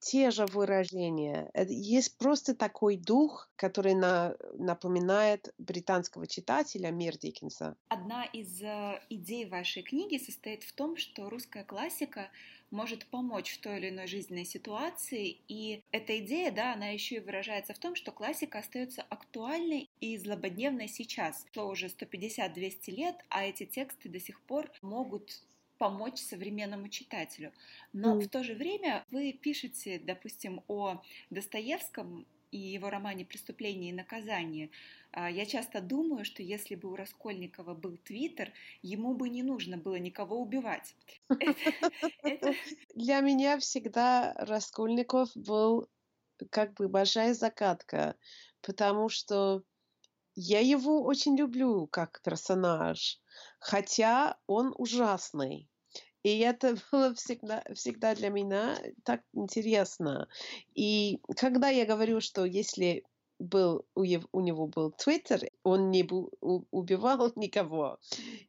те 0.00 0.32
же 0.32 0.44
выражения. 0.46 1.48
Это 1.54 1.72
есть 1.72 2.18
просто 2.18 2.52
такой 2.52 2.96
дух, 2.96 3.48
который 3.54 3.94
на, 3.94 4.34
напоминает 4.54 5.54
британского 5.56 6.26
читателя 6.26 6.90
мир 6.90 7.16
Диккенса. 7.16 7.76
Одна 7.88 8.24
из 8.24 8.60
э, 8.60 9.00
идей 9.08 9.48
вашей 9.48 9.84
книги 9.84 10.18
состоит 10.18 10.64
в 10.64 10.72
том, 10.72 10.96
что 10.96 11.30
русская 11.30 11.62
классика 11.62 12.32
может 12.72 13.06
помочь 13.06 13.52
в 13.52 13.60
той 13.60 13.78
или 13.78 13.90
иной 13.90 14.08
жизненной 14.08 14.46
ситуации. 14.46 15.38
И 15.46 15.84
эта 15.92 16.18
идея, 16.18 16.50
да, 16.50 16.72
она 16.72 16.88
еще 16.88 17.16
и 17.16 17.20
выражается 17.20 17.72
в 17.72 17.78
том, 17.78 17.94
что 17.94 18.10
классика 18.10 18.58
остается 18.58 19.02
актуальной 19.02 19.88
и 20.00 20.18
злободневной 20.18 20.88
сейчас. 20.88 21.46
Прошло 21.52 21.70
уже 21.70 21.86
150-200 21.86 22.90
лет, 22.90 23.16
а 23.28 23.44
эти 23.44 23.64
тексты 23.64 24.08
до 24.08 24.18
сих 24.18 24.40
пор 24.42 24.72
могут 24.82 25.44
помочь 25.80 26.20
современному 26.20 26.90
читателю. 26.90 27.52
Но 27.94 28.14
mm. 28.14 28.20
в 28.20 28.28
то 28.28 28.44
же 28.44 28.54
время 28.54 29.06
вы 29.10 29.32
пишете, 29.32 29.98
допустим, 29.98 30.62
о 30.68 31.00
Достоевском 31.30 32.26
и 32.50 32.58
его 32.58 32.90
романе 32.90 33.24
«Преступление 33.24 33.88
и 33.88 33.94
наказание», 33.94 34.68
а, 35.12 35.30
я 35.30 35.46
часто 35.46 35.80
думаю, 35.80 36.26
что 36.26 36.42
если 36.42 36.74
бы 36.74 36.92
у 36.92 36.96
Раскольникова 36.96 37.74
был 37.74 37.96
Твиттер, 37.96 38.52
ему 38.82 39.14
бы 39.14 39.30
не 39.30 39.42
нужно 39.42 39.78
было 39.78 39.96
никого 39.96 40.38
убивать. 40.38 40.94
Для 42.94 43.20
меня 43.20 43.58
всегда 43.58 44.34
Раскольников 44.34 45.30
был 45.34 45.88
как 46.50 46.74
бы 46.74 46.88
большая 46.88 47.32
загадка, 47.32 48.16
потому 48.60 49.08
что 49.08 49.62
я 50.34 50.60
его 50.60 51.02
очень 51.04 51.38
люблю 51.38 51.86
как 51.86 52.20
персонаж, 52.22 53.18
хотя 53.58 54.38
он 54.46 54.74
ужасный. 54.76 55.69
И 56.22 56.38
это 56.38 56.76
было 56.92 57.14
всегда, 57.14 57.62
всегда 57.74 58.14
для 58.14 58.28
меня 58.30 58.78
так 59.04 59.22
интересно. 59.32 60.28
И 60.74 61.20
когда 61.36 61.68
я 61.68 61.86
говорю, 61.86 62.20
что 62.20 62.44
если 62.44 63.04
был, 63.38 63.86
у, 63.94 64.04
у 64.32 64.40
него 64.40 64.66
был 64.66 64.92
Твиттер, 64.92 65.48
он 65.62 65.90
не 65.90 66.02
бу, 66.02 66.30
у, 66.40 66.64
убивал 66.70 67.32
никого. 67.36 67.98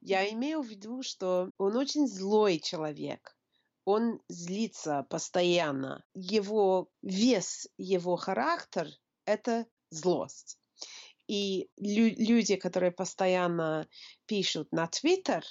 Я 0.02 0.30
имею 0.32 0.62
в 0.62 0.68
виду, 0.68 1.02
что 1.02 1.50
он 1.58 1.76
очень 1.78 2.08
злой 2.08 2.60
человек. 2.60 3.36
Он 3.86 4.22
злится 4.28 5.08
постоянно. 5.10 6.04
Его 6.14 6.90
вес, 7.02 7.68
его 7.78 8.16
характер– 8.16 8.88
это 9.26 9.66
злость. 9.90 10.60
И 11.28 11.70
лю- 11.78 12.16
люди, 12.18 12.58
которые 12.58 12.92
постоянно 12.92 13.88
пишут 14.28 14.72
на 14.72 14.88
Твиттер, 14.88 15.44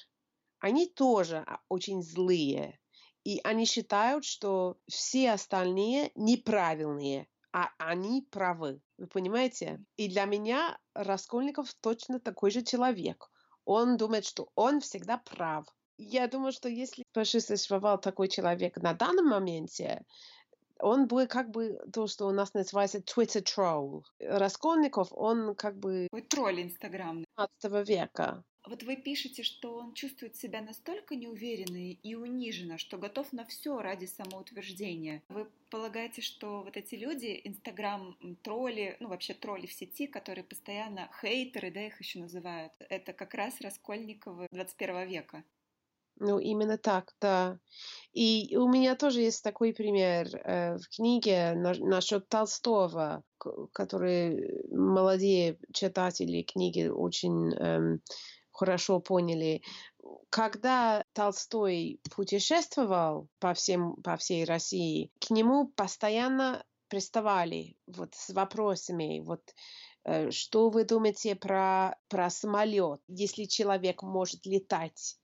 они 0.61 0.87
тоже 0.87 1.39
а, 1.47 1.61
очень 1.69 2.03
злые. 2.03 2.79
И 3.25 3.41
они 3.45 3.67
считают, 3.67 4.25
что 4.25 4.79
все 4.89 5.33
остальные 5.33 6.13
неправильные, 6.15 7.27
а 7.53 7.69
они 7.79 8.27
правы. 8.31 8.81
Вы 8.97 9.07
понимаете? 9.07 9.85
И 9.97 10.09
для 10.09 10.25
меня 10.25 10.79
Раскольников 10.95 11.75
точно 11.81 12.21
такой 12.21 12.51
же 12.51 12.63
человек. 12.63 13.31
Он 13.65 13.97
думает, 13.97 14.25
что 14.25 14.51
он 14.55 14.81
всегда 14.81 15.19
прав. 15.19 15.67
Я 15.99 16.29
думаю, 16.29 16.53
что 16.53 16.69
если 16.69 17.05
бы 17.15 17.25
существовал 17.25 17.99
такой 18.01 18.29
человек 18.29 18.79
на 18.79 18.95
данном 18.95 19.29
моменте, 19.29 20.07
он 20.79 21.07
бы 21.07 21.27
как 21.27 21.51
бы 21.51 21.79
то, 21.93 22.07
что 22.07 22.27
у 22.27 22.31
нас 22.31 22.55
называется 22.55 22.99
Twitter 22.99 23.43
troll. 23.43 24.03
Раскольников, 24.19 25.09
он 25.13 25.55
как 25.55 25.79
бы... 25.79 26.09
Ой, 26.11 26.23
тролль 26.23 26.63
инстаграмный. 26.63 27.27
15 27.37 27.89
века. 27.89 28.45
Вот 28.67 28.83
вы 28.83 28.97
пишете, 28.97 29.43
что 29.43 29.77
он 29.77 29.95
чувствует 29.95 30.37
себя 30.37 30.61
настолько 30.61 31.17
неуверенно 31.17 31.93
и 31.93 32.15
униженно, 32.15 32.77
что 32.79 32.99
готов 32.99 33.33
на 33.33 33.45
все 33.47 33.81
ради 33.81 34.05
самоутверждения. 34.05 35.23
Вы 35.29 35.51
полагаете, 35.71 36.21
что 36.21 36.63
вот 36.63 36.77
эти 36.77 36.95
люди, 36.95 37.41
инстаграм-тролли, 37.45 38.97
ну 39.01 39.09
вообще 39.09 39.35
тролли 39.35 39.67
в 39.67 39.73
сети, 39.73 40.07
которые 40.07 40.45
постоянно 40.45 41.11
хейтеры, 41.21 41.71
да, 41.71 41.87
их 41.87 41.99
еще 42.01 42.19
называют, 42.19 42.73
это 42.91 43.13
как 43.13 43.35
раз 43.35 43.61
Раскольниковы 43.61 44.47
21 44.51 45.09
века? 45.09 45.45
Ну, 46.23 46.39
именно 46.39 46.77
так, 46.77 47.15
да. 47.19 47.59
И 48.13 48.55
у 48.55 48.69
меня 48.69 48.95
тоже 48.95 49.23
есть 49.23 49.43
такой 49.43 49.73
пример 49.73 50.27
э, 50.35 50.77
в 50.77 50.87
книге 50.95 51.55
на, 51.55 51.73
насчет 51.79 52.29
Толстого, 52.29 53.25
который 53.73 54.67
молодые 54.71 55.59
читатели 55.73 56.43
книги 56.43 56.89
очень 56.89 57.55
э, 57.55 57.99
хорошо 58.61 59.01
поняли. 59.01 59.63
Когда 60.29 61.05
Толстой 61.15 61.99
путешествовал 62.15 63.29
по, 63.39 63.55
всем, 63.55 63.97
по 64.03 64.17
всей 64.17 64.45
России, 64.45 65.11
к 65.19 65.31
нему 65.31 65.69
постоянно 65.77 66.63
приставали 66.89 67.77
вот 67.87 68.15
с 68.15 68.31
вопросами, 68.35 69.21
вот 69.21 69.41
э, 70.05 70.31
что 70.31 70.69
вы 70.69 70.85
думаете 70.85 71.37
про, 71.37 71.97
про 72.09 72.29
самолет, 72.29 73.01
если 73.09 73.45
человек 73.45 74.03
может 74.03 74.47
летать? 74.47 75.17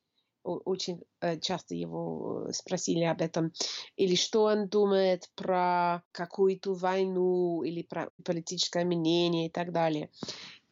очень 0.48 1.02
э, 1.20 1.40
часто 1.40 1.74
его 1.74 2.46
э, 2.46 2.52
спросили 2.52 3.02
об 3.02 3.20
этом, 3.20 3.52
или 3.96 4.14
что 4.14 4.44
он 4.44 4.68
думает 4.68 5.28
про 5.34 6.04
какую-то 6.12 6.72
войну, 6.74 7.64
или 7.64 7.82
про 7.82 8.10
политическое 8.24 8.84
мнение 8.84 9.48
и 9.48 9.50
так 9.50 9.72
далее. 9.72 10.08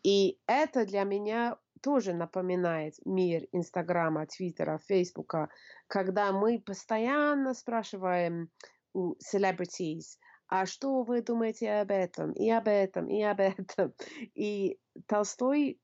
И 0.05 0.38
это 0.46 0.87
для 0.87 1.03
меня 1.03 1.59
тоже 1.85 2.14
напоминает 2.14 2.94
мир 3.05 3.47
Инстаграма, 3.53 4.27
Твиттера, 4.27 4.79
Фейсбука, 4.88 5.51
когда 5.87 6.33
мы 6.33 6.59
постоянно 6.59 7.53
спрашиваем 7.53 8.49
у 8.94 9.16
celebrities, 9.16 10.16
а 10.49 10.64
что 10.64 11.03
вы 11.03 11.20
думаете 11.20 11.70
об 11.73 11.90
этом, 11.90 12.33
и 12.33 12.49
об 12.51 12.68
этом, 12.68 13.09
и 13.09 13.23
об 13.23 13.38
этом. 13.38 13.92
И 14.35 14.79
Толстой 15.07 15.79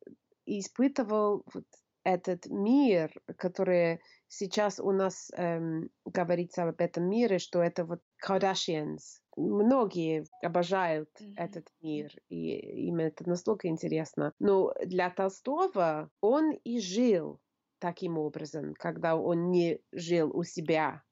испытывал 0.46 1.44
вот 1.52 1.66
этот 2.02 2.46
мир, 2.46 3.12
который 3.36 4.00
сейчас 4.28 4.80
у 4.80 4.92
нас 4.92 5.30
эм, 5.36 5.90
говорится 6.06 6.62
об 6.62 6.80
этом 6.80 7.10
мире, 7.10 7.38
что 7.38 7.62
это 7.62 7.84
вот 7.84 8.00
Kardashians. 8.26 9.20
Многие 9.40 10.24
обожают 10.42 11.10
mm-hmm. 11.20 11.34
этот 11.36 11.66
мир, 11.80 12.12
и 12.28 12.86
им 12.88 12.98
это 12.98 13.28
настолько 13.28 13.68
интересно. 13.68 14.32
Но 14.38 14.74
для 14.84 15.10
Толстого 15.10 16.10
он 16.20 16.52
и 16.52 16.80
жил 16.80 17.40
таким 17.78 18.18
образом, 18.18 18.74
когда 18.74 19.16
он 19.16 19.50
не 19.50 19.80
жил 19.92 20.30
у 20.36 20.44
себя. 20.44 21.02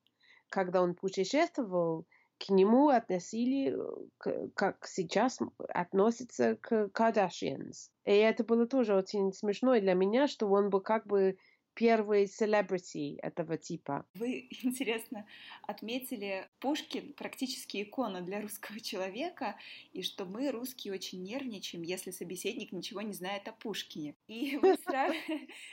Когда 0.51 0.83
он 0.83 0.95
путешествовал, 0.95 2.07
к 2.38 2.51
нему 2.51 2.88
относили, 2.88 3.77
как 4.55 4.87
сейчас 4.87 5.38
относятся 5.69 6.57
к 6.57 6.88
Kardashians. 6.95 7.91
И 8.05 8.12
это 8.12 8.45
было 8.45 8.67
тоже 8.67 8.95
очень 8.95 9.33
смешно 9.33 9.79
для 9.81 9.95
меня, 9.95 10.29
что 10.29 10.47
он 10.49 10.71
был 10.71 10.81
как 10.81 11.07
бы 11.07 11.37
первый 11.79 12.25
celebrity 12.25 13.19
этого 13.23 13.57
типа. 13.57 14.05
Вы, 14.14 14.49
интересно, 14.62 15.27
отметили 15.62 16.49
Пушкин 16.59 17.12
практически 17.12 17.83
икона 17.83 18.21
для 18.21 18.41
русского 18.41 18.81
человека, 18.91 19.57
и 19.93 20.03
что 20.03 20.25
мы, 20.25 20.51
русские, 20.51 20.93
очень 20.93 21.23
нервничаем, 21.23 21.83
если 21.83 22.11
собеседник 22.11 22.73
ничего 22.73 23.01
не 23.03 23.12
знает 23.12 23.47
о 23.47 23.53
Пушкине. 23.53 24.17
И 24.27 24.57
вы 24.57 24.77
сразу... 24.85 25.14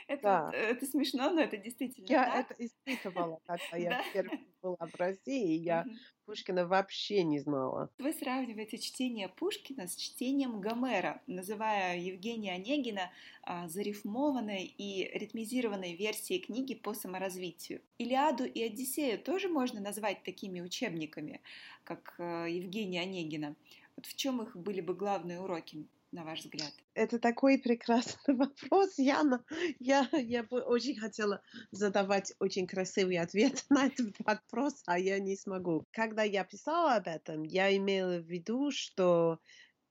Это 0.06 0.86
смешно, 0.86 1.30
но 1.30 1.40
это 1.40 1.56
действительно 1.56 2.06
Я 2.06 2.38
это 2.40 2.54
испытывала, 2.58 3.40
когда 3.44 3.76
я 3.76 4.02
впервые 4.04 4.46
была 4.66 4.88
в 4.90 4.94
России, 4.96 5.56
я 5.56 5.84
Пушкина 6.26 6.66
вообще 6.66 7.22
не 7.22 7.38
знала. 7.38 7.88
Вы 7.98 8.12
сравниваете 8.12 8.78
чтение 8.78 9.28
Пушкина 9.28 9.86
с 9.86 9.94
чтением 9.94 10.60
Гомера, 10.60 11.22
называя 11.28 11.96
Евгения 11.98 12.52
Онегина 12.54 13.12
а, 13.42 13.68
зарифмованной 13.68 14.64
и 14.64 15.08
ритмизированной 15.16 15.94
версией 15.94 16.40
книги 16.40 16.74
по 16.74 16.94
саморазвитию. 16.94 17.80
Илиаду 17.98 18.44
и 18.44 18.60
Одиссею 18.62 19.20
тоже 19.20 19.48
можно 19.48 19.80
назвать 19.80 20.24
такими 20.24 20.60
учебниками, 20.60 21.40
как 21.84 22.16
а, 22.18 22.46
Евгения 22.46 23.02
Онегина. 23.02 23.54
Вот 23.96 24.06
в 24.06 24.14
чем 24.14 24.42
их 24.42 24.56
были 24.56 24.80
бы 24.80 24.94
главные 24.94 25.40
уроки? 25.40 25.88
на 26.12 26.24
ваш 26.24 26.40
взгляд? 26.40 26.72
Это 26.94 27.18
такой 27.18 27.58
прекрасный 27.58 28.34
вопрос, 28.36 28.98
Яна. 28.98 29.44
Я, 29.78 30.08
я 30.12 30.42
бы 30.42 30.60
очень 30.60 30.96
хотела 30.96 31.42
задавать 31.70 32.32
очень 32.38 32.66
красивый 32.66 33.18
ответ 33.18 33.64
на 33.70 33.86
этот 33.86 34.14
вопрос, 34.20 34.82
а 34.86 34.98
я 34.98 35.18
не 35.18 35.36
смогу. 35.36 35.84
Когда 35.90 36.22
я 36.22 36.44
писала 36.44 36.94
об 36.94 37.06
этом, 37.06 37.42
я 37.42 37.76
имела 37.76 38.18
в 38.18 38.26
виду, 38.26 38.70
что 38.70 39.40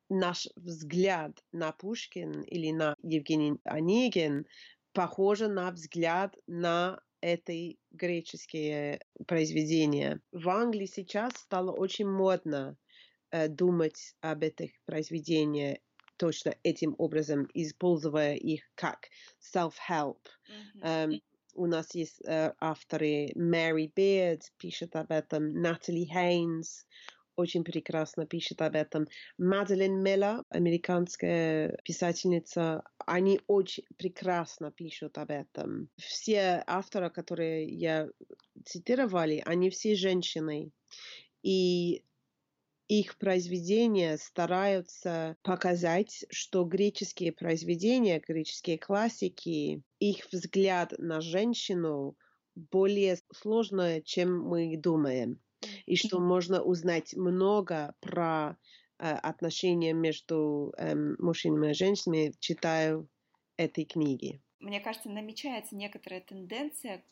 наш 0.10 0.48
взгляд 0.56 1.44
на 1.52 1.72
Пушкин 1.72 2.42
или 2.42 2.72
на 2.72 2.96
Евгений 3.02 3.60
Онегин 3.64 4.46
похоже 4.94 5.48
на 5.48 5.72
взгляд 5.72 6.36
на 6.48 7.00
этой 7.22 7.80
греческие 7.92 9.00
произведения. 9.28 10.22
В 10.32 10.48
Англии 10.50 10.86
сейчас 10.86 11.34
стало 11.34 11.72
очень 11.72 12.08
модно 12.08 12.78
думать 13.50 14.16
об 14.22 14.44
этих 14.44 14.72
произведениях 14.86 15.78
точно 16.18 16.56
этим 16.64 16.96
образом, 16.98 17.50
используя 17.54 18.36
их 18.36 18.62
как 18.76 19.10
self-help. 19.54 20.18
Mm-hmm. 20.50 20.82
Um, 20.84 21.22
у 21.56 21.68
нас 21.68 21.94
есть 21.96 22.22
uh, 22.26 22.54
авторы 22.60 23.32
Мэри 23.36 23.92
Бирд 23.96 24.52
пишет 24.58 24.96
об 24.96 25.12
этом, 25.12 25.54
Натали 25.62 26.06
Хейнс 26.06 26.86
очень 27.36 27.64
прекрасно 27.64 28.26
пишет 28.26 28.62
об 28.62 28.76
этом. 28.76 29.08
Маделин 29.38 30.02
Мелла, 30.02 30.44
американская 30.50 31.78
писательница, 31.84 32.84
они 33.06 33.42
очень 33.48 33.84
прекрасно 33.98 34.72
пишут 34.72 35.18
об 35.18 35.32
этом. 35.32 35.90
Все 35.98 36.64
авторы, 36.66 37.10
которые 37.10 37.68
я 37.68 38.08
цитировали, 38.66 39.44
они 39.46 39.70
все 39.70 39.96
женщины. 39.96 40.72
И 41.44 42.04
их 42.88 43.18
произведения 43.18 44.18
стараются 44.18 45.38
показать, 45.42 46.26
что 46.30 46.64
греческие 46.64 47.32
произведения, 47.32 48.22
греческие 48.26 48.78
классики, 48.78 49.82
их 50.00 50.28
взгляд 50.32 50.94
на 50.98 51.22
женщину 51.22 52.16
более 52.56 53.18
сложный, 53.34 54.02
чем 54.04 54.42
мы 54.42 54.78
думаем. 54.78 55.42
И 55.86 55.96
что 55.96 56.20
можно 56.20 56.62
узнать 56.62 57.16
много 57.16 57.96
про 58.02 58.58
э, 59.00 59.12
отношения 59.12 59.94
между 59.94 60.74
э, 60.78 60.94
мужчинами 61.18 61.72
и 61.72 61.74
женщинами, 61.74 62.34
читая 62.40 63.06
этой 63.58 63.86
книги. 63.86 64.42
Мне 64.60 64.80
кажется, 64.80 65.10
намечается 65.10 65.76
некоторая 65.76 66.22
тенденция 66.22 67.04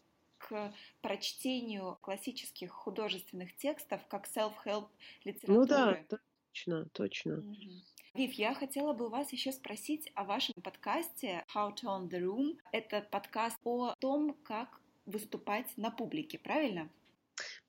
к 0.44 0.74
прочтению 1.02 1.98
классических 2.02 2.72
художественных 2.72 3.56
текстов 3.56 4.02
как 4.08 4.28
self-help 4.28 4.88
литературы. 5.24 5.60
Ну 5.60 5.66
да, 5.66 6.04
точно, 6.52 6.86
точно. 6.92 7.38
Угу. 7.40 7.72
Вив, 8.16 8.34
я 8.34 8.54
хотела 8.54 8.94
бы 8.94 9.08
у 9.08 9.10
вас 9.10 9.32
еще 9.32 9.52
спросить 9.52 10.12
о 10.16 10.26
вашем 10.26 10.54
подкасте 10.62 11.46
How 11.56 11.74
to 11.74 11.86
Own 11.86 12.10
the 12.10 12.20
Room. 12.20 12.58
Это 12.72 13.02
подкаст 13.02 13.58
о 13.64 13.96
том, 14.00 14.36
как 14.44 14.82
выступать 15.06 15.76
на 15.78 15.90
публике, 15.92 16.38
правильно? 16.38 16.90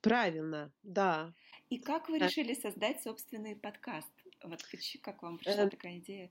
Правильно, 0.01 0.71
да. 0.83 1.33
И 1.69 1.79
как 1.79 2.09
вы 2.09 2.19
решили 2.19 2.53
создать 2.53 3.01
собственный 3.01 3.55
подкаст? 3.55 4.11
Вот 4.43 4.61
как 5.01 5.23
вам 5.23 5.37
пришла 5.37 5.63
э, 5.63 5.69
такая 5.69 5.97
идея? 5.97 6.29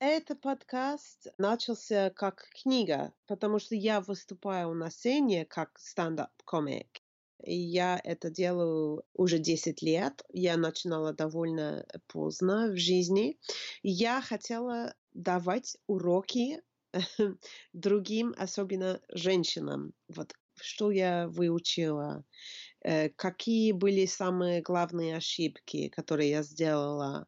Этот 0.00 0.40
подкаст 0.40 1.26
начался 1.38 2.10
как 2.10 2.48
книга, 2.62 3.12
потому 3.26 3.58
что 3.58 3.74
я 3.74 4.00
выступаю 4.00 4.72
на 4.74 4.90
сцене 4.90 5.44
как 5.44 5.76
стендап-комик. 5.76 7.02
Я 7.42 8.00
это 8.04 8.30
делаю 8.30 9.02
уже 9.14 9.40
10 9.40 9.82
лет. 9.82 10.22
Я 10.32 10.56
начинала 10.56 11.12
довольно 11.12 11.84
поздно 12.06 12.68
в 12.68 12.76
жизни. 12.76 13.40
Я 13.82 14.22
хотела 14.22 14.94
давать 15.14 15.76
уроки 15.88 16.62
другим, 17.72 18.36
особенно 18.38 19.00
женщинам. 19.08 19.94
Вот 20.06 20.32
что 20.60 20.92
я 20.92 21.26
выучила, 21.26 22.24
э, 22.82 23.08
какие 23.08 23.72
были 23.72 24.06
самые 24.06 24.62
главные 24.62 25.16
ошибки, 25.16 25.88
которые 25.88 26.30
я 26.30 26.42
сделала, 26.44 27.26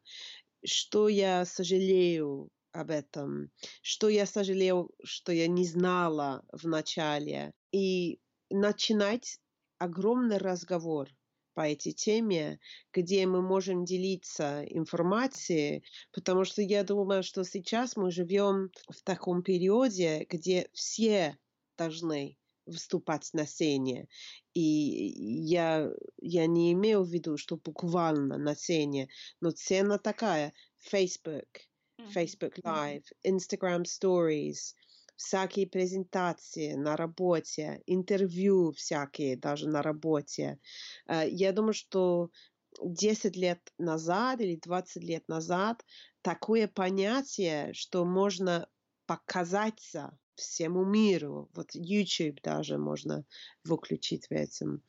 что 0.63 1.09
я 1.09 1.43
сожалею 1.43 2.49
об 2.71 2.89
этом, 2.89 3.51
что 3.81 4.09
я 4.09 4.25
сожалею, 4.25 4.91
что 5.03 5.31
я 5.31 5.47
не 5.47 5.65
знала 5.65 6.43
в 6.51 6.67
начале, 6.67 7.53
и 7.71 8.19
начинать 8.49 9.39
огромный 9.77 10.37
разговор 10.37 11.09
по 11.53 11.69
этой 11.69 11.91
теме, 11.91 12.59
где 12.93 13.25
мы 13.25 13.41
можем 13.41 13.83
делиться 13.83 14.63
информацией, 14.63 15.83
потому 16.13 16.45
что 16.45 16.61
я 16.61 16.83
думаю, 16.83 17.23
что 17.23 17.43
сейчас 17.43 17.97
мы 17.97 18.11
живем 18.11 18.71
в 18.87 19.01
таком 19.03 19.43
периоде, 19.43 20.25
где 20.29 20.69
все 20.73 21.37
должны 21.77 22.37
выступать 22.65 23.29
на 23.33 23.45
сцене. 23.45 24.07
И 24.53 24.61
я, 24.61 25.89
я 26.21 26.47
не 26.47 26.73
имею 26.73 27.03
в 27.03 27.09
виду, 27.09 27.37
что 27.37 27.57
буквально 27.57 28.37
на 28.37 28.55
сцене, 28.55 29.09
но 29.41 29.51
цена 29.51 29.97
такая. 29.97 30.53
Facebook, 30.77 31.47
Facebook 32.07 32.59
Live, 32.63 33.05
Instagram 33.25 33.83
Stories, 33.83 34.75
всякие 35.15 35.67
презентации 35.67 36.73
на 36.73 36.97
работе, 36.97 37.81
интервью 37.85 38.71
всякие 38.71 39.37
даже 39.37 39.67
на 39.69 39.81
работе. 39.81 40.59
Э, 41.07 41.27
я 41.29 41.51
думаю, 41.51 41.73
что 41.73 42.29
10 42.83 43.35
лет 43.35 43.59
назад 43.77 44.41
или 44.41 44.55
20 44.55 45.03
лет 45.03 45.27
назад 45.27 45.85
такое 46.21 46.67
понятие, 46.67 47.73
что 47.73 48.05
можно 48.05 48.67
показаться 49.05 50.17
всему 50.35 50.85
миру. 50.85 51.49
Вот 51.53 51.69
YouTube 51.73 52.41
даже 52.41 52.77
можно 52.77 53.25
выключить 53.63 54.27
в 54.27 54.31
этом. 54.31 54.83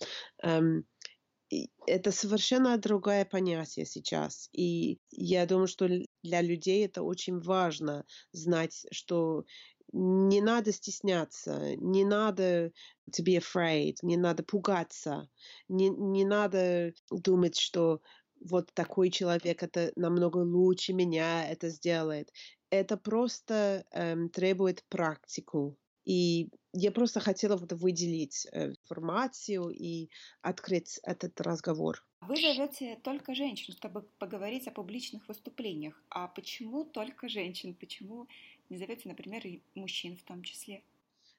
Это 1.86 2.12
совершенно 2.12 2.78
другое 2.78 3.24
понятие 3.24 3.86
сейчас. 3.86 4.48
И 4.52 4.98
я 5.10 5.46
думаю, 5.46 5.66
что 5.66 5.88
для 6.22 6.40
людей 6.40 6.84
это 6.86 7.02
очень 7.02 7.40
важно 7.40 8.04
знать, 8.32 8.86
что 8.92 9.44
не 9.92 10.40
надо 10.40 10.72
стесняться, 10.72 11.76
не 11.76 12.04
надо 12.04 12.72
to 13.10 13.22
be 13.22 13.36
afraid, 13.36 13.96
не 14.02 14.16
надо 14.16 14.42
пугаться, 14.42 15.28
не, 15.68 15.90
не 15.90 16.24
надо 16.24 16.94
думать, 17.10 17.58
что 17.58 18.00
вот 18.40 18.72
такой 18.74 19.10
человек 19.10 19.62
это 19.62 19.92
намного 19.96 20.38
лучше 20.38 20.92
меня 20.94 21.48
это 21.48 21.68
сделает. 21.68 22.30
Это 22.70 22.96
просто 22.96 23.84
эм, 23.92 24.30
требует 24.30 24.82
практику. 24.88 25.76
И 26.04 26.48
я 26.72 26.90
просто 26.90 27.20
хотела 27.20 27.56
вот 27.56 27.72
выделить 27.72 28.46
э, 28.52 28.70
информацию 28.70 29.70
и 29.70 30.08
открыть 30.40 30.98
этот 31.02 31.40
разговор. 31.40 32.04
Вы 32.22 32.36
зовете 32.36 32.98
только 33.02 33.34
женщин, 33.34 33.74
чтобы 33.74 34.02
поговорить 34.18 34.68
о 34.68 34.70
публичных 34.70 35.26
выступлениях. 35.28 36.00
А 36.08 36.28
почему 36.28 36.84
только 36.84 37.28
женщин? 37.28 37.74
Почему 37.74 38.28
не 38.68 38.78
зовете, 38.78 39.08
например, 39.08 39.46
и 39.46 39.60
мужчин 39.74 40.16
в 40.16 40.22
том 40.22 40.42
числе? 40.42 40.82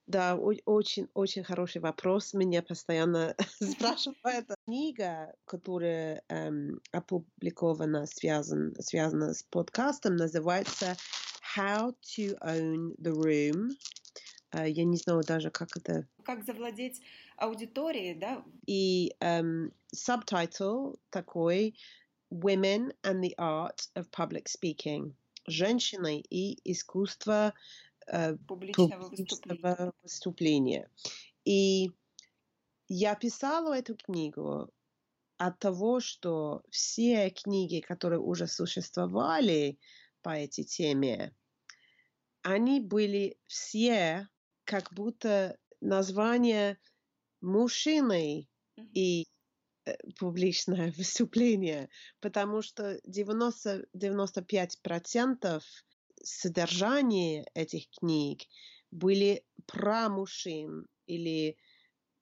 Да, 0.06 0.36
очень-очень 0.36 1.43
хороший 1.43 1.80
вопрос. 1.80 2.34
Меня 2.34 2.62
постоянно 2.62 3.36
спрашивают. 3.62 4.47
Книга, 4.65 5.34
которая 5.45 6.23
эм, 6.28 6.82
опубликована, 6.91 8.06
связан, 8.06 8.76
связана 8.80 9.34
с 9.34 9.43
подкастом, 9.43 10.17
называется 10.17 10.97
How 11.56 11.95
to 12.02 12.38
Own 12.41 12.95
the 12.99 13.13
Room. 13.13 13.69
Uh, 14.53 14.69
я 14.69 14.83
не 14.83 14.97
знаю 14.97 15.23
даже, 15.23 15.49
как 15.49 15.75
это... 15.75 16.07
Как 16.23 16.45
завладеть 16.45 17.01
аудиторией, 17.37 18.13
да? 18.13 18.45
И 18.67 19.15
um, 19.19 19.73
subtitle 19.95 20.99
такой 21.09 21.75
Women 22.31 22.95
and 23.03 23.21
the 23.21 23.33
Art 23.37 23.89
of 23.95 24.09
Public 24.11 24.45
Speaking. 24.45 25.13
Женщины 25.47 26.23
и 26.29 26.59
искусство 26.71 27.53
uh, 28.07 28.37
публичного, 28.47 29.09
публичного 29.09 29.09
выступления. 29.09 29.93
выступления. 30.03 30.89
И 31.45 31.91
я 32.87 33.15
писала 33.15 33.73
эту 33.77 33.95
книгу 33.95 34.69
от 35.37 35.59
того, 35.59 35.99
что 35.99 36.63
все 36.69 37.29
книги, 37.31 37.79
которые 37.79 38.19
уже 38.19 38.47
существовали 38.47 39.79
по 40.21 40.29
этой 40.29 40.63
теме, 40.63 41.35
они 42.43 42.79
были 42.81 43.37
все 43.47 44.29
как 44.73 44.91
будто 44.91 45.55
название 45.81 46.79
мужчины 47.41 48.47
mm-hmm. 48.75 48.89
и 48.95 49.27
э, 49.86 49.95
публичное 50.17 50.91
выступление, 50.97 51.89
потому 52.21 52.63
что 52.63 52.99
90, 53.03 53.86
95% 53.95 55.62
содержания 56.23 57.45
этих 57.53 57.88
книг 57.91 58.41
были 58.89 59.45
про 59.67 60.09
мужчин 60.09 60.88
или 61.05 61.55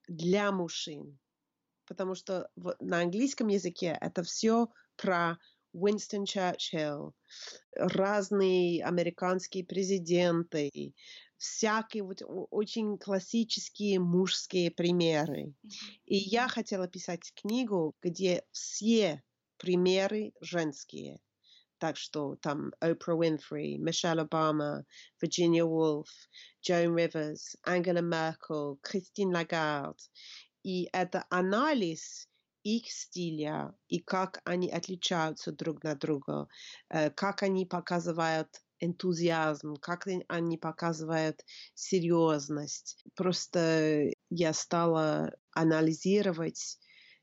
для 0.10 0.52
мужчин. 0.52 1.18
Потому 1.88 2.16
что 2.16 2.50
в, 2.58 2.76
на 2.82 3.00
английском 3.00 3.48
языке 3.48 3.98
это 4.02 4.24
все 4.24 4.68
про 4.98 5.38
Уинстон 5.72 6.26
Черчилл, 6.26 7.16
разные 7.78 8.84
американские 8.84 9.64
президенты, 9.64 10.94
всякие 11.42 12.04
вот 12.04 12.22
очень 12.52 13.00
классические 13.00 14.00
мужские 14.00 14.70
примеры. 14.70 15.56
И 16.06 16.16
я 16.16 16.48
хотела 16.48 16.88
писать 16.88 17.34
книгу, 17.34 17.96
где 18.00 18.44
все 18.52 19.24
примеры 19.58 20.34
женские. 20.40 21.20
Так 21.80 21.98
что 21.98 22.36
там 22.36 22.72
Опра 22.80 23.16
Уинфри, 23.16 23.80
Мишель 23.80 24.20
Обама, 24.20 24.86
Вирджиния 25.20 25.66
Вулф, 25.66 26.10
Джон 26.62 26.96
Риверс, 26.96 27.56
Ангела 27.64 28.02
Меркель, 28.02 28.78
Кристин 28.84 29.34
Лагард. 29.34 29.98
И 30.62 30.90
это 30.94 31.26
анализ 31.32 32.30
их 32.62 32.92
стиля 32.92 33.74
и 33.88 33.98
как 33.98 34.42
они 34.46 34.70
отличаются 34.70 35.52
друг 35.52 35.84
от 35.86 35.98
друга, 35.98 36.48
э, 36.90 37.10
как 37.10 37.42
они 37.42 37.66
показывают 37.66 38.62
энтузиазм, 38.82 39.76
как 39.78 40.08
они 40.28 40.58
показывают 40.58 41.46
серьезность. 41.74 43.04
Просто 43.16 44.12
я 44.30 44.54
стала 44.54 45.34
анализировать, 45.52 46.80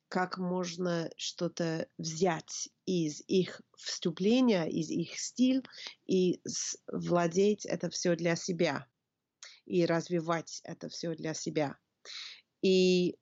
как 0.09 0.39
можно 0.39 1.11
что-то 1.17 1.87
взять 1.99 2.71
из 2.87 3.23
их 3.27 3.61
вступления, 3.77 4.65
из 4.65 4.89
их 4.89 5.19
стиль 5.19 5.63
и 6.07 6.41
владеть 6.91 7.67
это 7.67 7.91
все 7.91 8.17
для 8.17 8.35
себя 8.35 8.87
и 9.67 9.85
развивать 9.85 10.61
это 10.65 10.89
все 10.89 11.15
для 11.15 11.35
себя. 11.35 11.77
И 12.63 13.17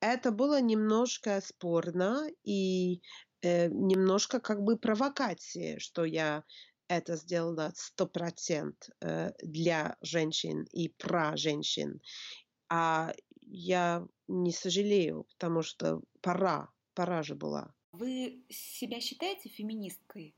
это 0.00 0.30
было 0.32 0.60
немножко 0.62 1.40
спорно 1.42 2.26
и 2.42 3.02
э, 3.42 3.68
немножко 3.68 4.40
как 4.40 4.62
бы 4.62 4.78
провокации, 4.78 5.78
что 5.78 6.06
я 6.06 6.44
это 6.90 7.14
сделала 7.14 7.72
сто 7.76 8.06
процент 8.06 8.90
э, 9.00 9.30
для 9.42 9.96
женщин 10.02 10.64
и 10.72 10.88
про 10.88 11.36
женщин. 11.36 12.00
А 12.68 13.12
я 13.42 14.04
не 14.26 14.52
сожалею, 14.52 15.24
потому 15.30 15.62
что 15.62 16.02
пора, 16.20 16.68
пора 16.94 17.22
же 17.22 17.36
была. 17.36 17.72
Вы 17.92 18.44
себя 18.48 19.00
считаете 19.00 19.48
феминисткой? 19.48 20.34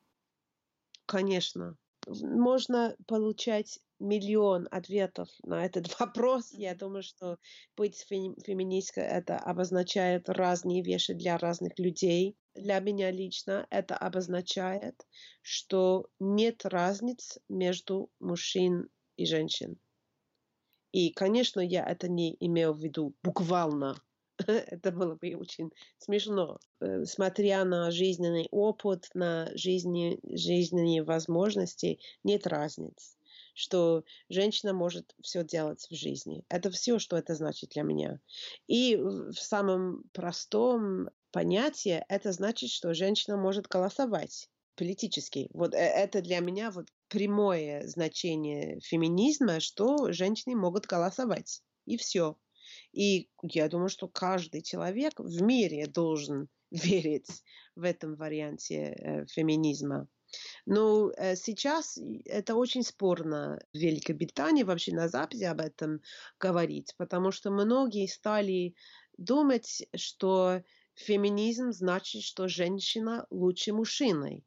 Конечно. 1.06 1.78
Можно 2.06 2.96
получать 3.06 3.78
миллион 3.98 4.68
ответов 4.70 5.28
на 5.44 5.64
этот 5.64 5.86
вопрос. 6.00 6.52
Я 6.52 6.74
думаю, 6.74 7.02
что 7.02 7.38
быть 7.78 8.04
феминисткой 8.06 9.04
это 9.04 9.38
обозначает 9.38 10.28
разные 10.28 10.82
вещи 10.82 11.14
для 11.14 11.38
разных 11.38 11.78
людей. 11.78 12.36
Для 12.54 12.80
меня 12.80 13.10
лично 13.10 13.66
это 13.70 13.96
обозначает, 13.96 15.06
что 15.40 16.08
нет 16.20 16.66
разниц 16.66 17.38
между 17.48 18.10
мужчин 18.20 18.88
и 19.16 19.24
женщин. 19.24 19.78
И, 20.92 21.10
конечно, 21.12 21.60
я 21.60 21.84
это 21.84 22.08
не 22.08 22.36
имел 22.40 22.74
в 22.74 22.78
виду 22.78 23.14
буквально. 23.22 23.96
это 24.46 24.92
было 24.92 25.14
бы 25.14 25.34
очень 25.34 25.70
смешно. 25.98 26.58
Э, 26.80 27.04
смотря 27.04 27.64
на 27.64 27.90
жизненный 27.90 28.48
опыт, 28.50 29.08
на 29.14 29.50
жизни, 29.56 30.20
жизненные 30.22 31.02
возможности, 31.02 31.98
нет 32.24 32.46
разницы 32.46 33.16
что 33.54 34.02
женщина 34.30 34.72
может 34.72 35.14
все 35.20 35.44
делать 35.44 35.86
в 35.90 35.94
жизни. 35.94 36.42
Это 36.48 36.70
все, 36.70 36.98
что 36.98 37.16
это 37.16 37.34
значит 37.34 37.70
для 37.70 37.82
меня. 37.82 38.18
И 38.66 38.96
в 38.96 39.34
самом 39.34 40.04
простом 40.12 41.10
понятии 41.32 42.04
это 42.08 42.32
значит, 42.32 42.70
что 42.70 42.94
женщина 42.94 43.36
может 43.36 43.66
голосовать 43.66 44.48
политически. 44.76 45.48
Вот 45.52 45.74
э, 45.74 45.78
это 45.78 46.22
для 46.22 46.40
меня 46.40 46.70
вот 46.70 46.88
прямое 47.08 47.86
значение 47.86 48.80
феминизма, 48.80 49.60
что 49.60 50.12
женщины 50.12 50.56
могут 50.56 50.86
голосовать. 50.86 51.62
И 51.84 51.96
все. 51.96 52.36
И 52.92 53.28
я 53.42 53.68
думаю, 53.68 53.88
что 53.88 54.08
каждый 54.08 54.62
человек 54.62 55.14
в 55.18 55.42
мире 55.42 55.86
должен 55.86 56.48
верить 56.70 57.42
в 57.74 57.82
этом 57.82 58.16
варианте 58.16 58.76
э, 58.76 59.26
феминизма. 59.26 60.08
Но 60.64 61.10
э, 61.10 61.36
сейчас 61.36 61.98
это 62.24 62.54
очень 62.54 62.82
спорно 62.82 63.60
в 63.74 63.76
Великобритании, 63.76 64.62
вообще 64.62 64.94
на 64.94 65.08
Западе 65.08 65.48
об 65.48 65.60
этом 65.60 66.00
говорить, 66.40 66.94
потому 66.96 67.32
что 67.32 67.50
многие 67.50 68.06
стали 68.06 68.74
думать, 69.18 69.86
что 69.94 70.62
феминизм 70.94 71.72
значит, 71.72 72.22
что 72.22 72.48
женщина 72.48 73.26
лучше 73.30 73.72
мужчины. 73.72 74.44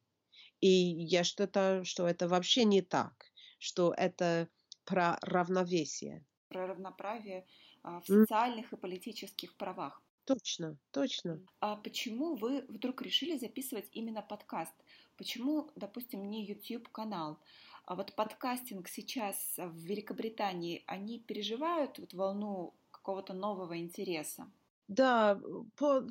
И 0.60 0.68
я 0.68 1.24
считаю, 1.24 1.84
что 1.84 2.06
это 2.06 2.28
вообще 2.28 2.64
не 2.64 2.82
так, 2.82 3.30
что 3.58 3.92
это 3.96 4.48
про 4.84 5.18
равновесие. 5.22 6.24
Про 6.48 6.68
равноправие 6.68 7.46
а, 7.82 8.00
в 8.00 8.06
социальных 8.06 8.72
и 8.72 8.76
политических 8.76 9.54
правах. 9.56 10.02
Точно, 10.24 10.76
точно. 10.90 11.40
А 11.60 11.76
почему 11.76 12.34
вы 12.34 12.62
вдруг 12.68 13.02
решили 13.02 13.36
записывать 13.36 13.88
именно 13.92 14.22
подкаст? 14.22 14.74
Почему, 15.16 15.70
допустим, 15.76 16.28
не 16.28 16.44
YouTube-канал? 16.44 17.38
А 17.84 17.94
вот 17.94 18.12
подкастинг 18.14 18.88
сейчас 18.88 19.54
в 19.56 19.76
Великобритании, 19.76 20.82
они 20.86 21.20
переживают 21.20 22.00
вот 22.00 22.12
волну 22.12 22.74
какого-то 22.90 23.34
нового 23.34 23.78
интереса? 23.78 24.50
Да, 24.88 25.40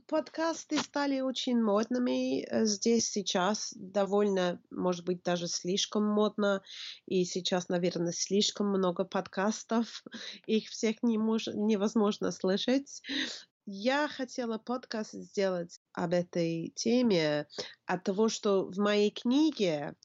подкасты 0.07 0.77
стали 0.79 1.21
очень 1.21 1.61
модными 1.61 2.41
э, 2.43 2.65
здесь 2.65 3.09
сейчас, 3.09 3.73
довольно, 3.73 4.61
может 4.69 5.05
быть, 5.05 5.23
даже 5.23 5.47
слишком 5.47 6.03
модно, 6.05 6.61
и 7.05 7.23
сейчас, 7.23 7.69
наверное, 7.69 8.11
слишком 8.11 8.67
много 8.67 9.05
подкастов, 9.05 10.03
их 10.45 10.67
всех 10.67 11.01
не 11.03 11.17
мож, 11.17 11.47
невозможно 11.47 12.31
слышать. 12.31 13.01
Я 13.65 14.09
хотела 14.09 14.57
подкаст 14.57 15.13
сделать 15.13 15.79
об 15.93 16.13
этой 16.13 16.73
теме 16.75 17.47
от 17.85 18.03
того, 18.03 18.27
что 18.27 18.65
в 18.65 18.77
моей 18.77 19.09
книге 19.09 19.95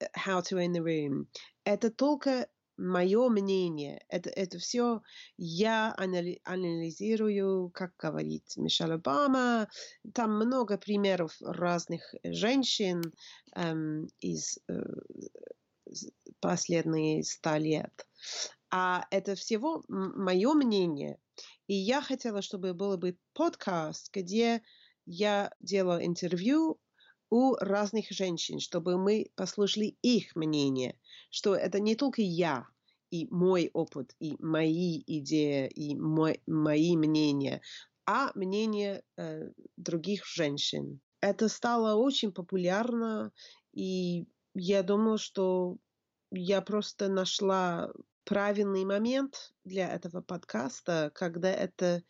э, 0.00 0.06
How 0.26 0.42
to 0.42 0.58
Win 0.58 0.72
the 0.72 0.82
Room 0.82 1.26
это 1.62 1.90
только 1.90 2.48
мое 2.80 3.28
мнение. 3.28 4.02
Это, 4.08 4.30
это 4.30 4.58
все 4.58 5.02
я 5.36 5.94
анализирую, 5.96 7.70
как 7.70 7.94
говорит 7.96 8.44
Мишель 8.56 8.94
Обама. 8.94 9.68
Там 10.14 10.36
много 10.36 10.78
примеров 10.78 11.36
разных 11.40 12.14
женщин 12.24 13.02
эм, 13.54 14.08
из 14.20 14.58
э, 14.68 14.82
последние 16.40 17.22
ста 17.22 17.58
лет. 17.58 18.06
А 18.70 19.04
это 19.10 19.34
всего 19.34 19.84
мое 19.88 20.54
мнение. 20.54 21.18
И 21.66 21.74
я 21.74 22.00
хотела, 22.00 22.42
чтобы 22.42 22.74
был 22.74 22.96
бы 22.96 23.16
подкаст, 23.34 24.10
где 24.12 24.62
я 25.06 25.52
делала 25.60 26.04
интервью 26.04 26.78
у 27.30 27.54
разных 27.54 28.10
женщин, 28.10 28.58
чтобы 28.58 28.98
мы 28.98 29.30
послушали 29.36 29.96
их 30.02 30.34
мнение, 30.36 30.98
что 31.30 31.54
это 31.54 31.80
не 31.80 31.94
только 31.94 32.22
я 32.22 32.66
и 33.10 33.26
мой 33.30 33.70
опыт, 33.72 34.14
и 34.20 34.36
мои 34.40 35.02
идеи, 35.06 35.68
и 35.68 35.96
мой, 35.96 36.40
мои 36.46 36.96
мнения, 36.96 37.60
а 38.06 38.30
мнение 38.34 39.02
э, 39.16 39.50
других 39.76 40.26
женщин. 40.26 41.00
Это 41.20 41.48
стало 41.48 41.94
очень 41.94 42.32
популярно, 42.32 43.32
и 43.72 44.26
я 44.54 44.82
думала, 44.82 45.18
что 45.18 45.76
я 46.30 46.60
просто 46.60 47.08
нашла 47.08 47.92
правильный 48.24 48.84
момент 48.84 49.52
для 49.64 49.92
этого 49.92 50.22
подкаста, 50.22 51.10
когда 51.14 51.50
это 51.50 52.02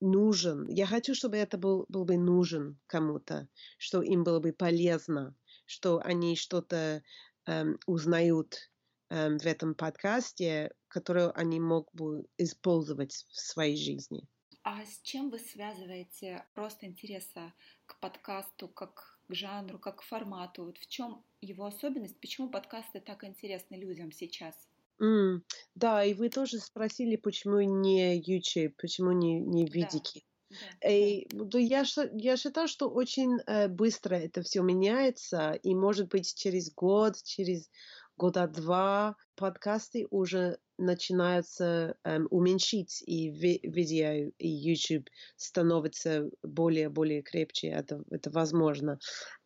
нужен. 0.00 0.66
Я 0.68 0.86
хочу, 0.86 1.14
чтобы 1.14 1.36
это 1.36 1.58
был, 1.58 1.86
был 1.88 2.04
бы 2.04 2.16
нужен 2.16 2.78
кому-то, 2.86 3.48
что 3.78 4.02
им 4.02 4.24
было 4.24 4.40
бы 4.40 4.52
полезно, 4.52 5.36
что 5.66 5.98
они 6.00 6.36
что-то 6.36 7.02
эм, 7.46 7.78
узнают 7.86 8.70
эм, 9.10 9.38
в 9.38 9.46
этом 9.46 9.74
подкасте, 9.74 10.74
которое 10.88 11.30
они 11.30 11.60
могут 11.60 11.94
бы 11.94 12.26
использовать 12.38 13.12
в 13.30 13.40
своей 13.40 13.76
жизни. 13.76 14.28
А 14.62 14.84
с 14.84 15.00
чем 15.00 15.30
вы 15.30 15.38
связываете 15.38 16.44
рост 16.54 16.84
интереса 16.84 17.54
к 17.86 17.98
подкасту, 18.00 18.68
как 18.68 19.18
к 19.28 19.34
жанру, 19.34 19.78
как 19.78 20.00
к 20.00 20.02
формату? 20.02 20.66
Вот 20.66 20.76
в 20.76 20.86
чем 20.88 21.24
его 21.40 21.64
особенность? 21.64 22.20
Почему 22.20 22.50
подкасты 22.50 23.00
так 23.00 23.24
интересны 23.24 23.76
людям 23.76 24.12
сейчас? 24.12 24.68
М, 25.00 25.44
да, 25.74 26.04
и 26.04 26.14
вы 26.14 26.30
тоже 26.30 26.58
спросили, 26.58 27.16
почему 27.16 27.60
не 27.60 28.16
YouTube, 28.18 28.76
почему 28.78 29.12
не, 29.12 29.40
не 29.40 29.66
видики. 29.66 30.22
да, 30.50 30.76
да. 30.80 30.80
И, 30.86 31.28
ну, 31.32 31.48
я, 31.58 31.84
я 32.14 32.36
считаю, 32.36 32.68
что 32.68 32.88
очень 32.90 33.38
э, 33.46 33.68
быстро 33.68 34.16
это 34.16 34.42
все 34.42 34.62
меняется, 34.62 35.52
и 35.62 35.74
может 35.74 36.08
быть 36.08 36.34
через 36.34 36.72
год, 36.72 37.16
через 37.24 37.70
года 38.16 38.46
два 38.48 39.16
подкасты 39.36 40.06
уже 40.10 40.58
начинаются 40.78 41.96
эм, 42.04 42.28
уменьшить, 42.30 43.02
и 43.06 43.30
ви- 43.30 43.60
видео 43.62 44.30
и 44.38 44.48
YouTube 44.48 45.08
становится 45.36 46.30
более 46.42 46.88
более 46.90 47.22
крепче. 47.22 47.68
Это, 47.68 48.02
это 48.10 48.30
возможно. 48.30 48.98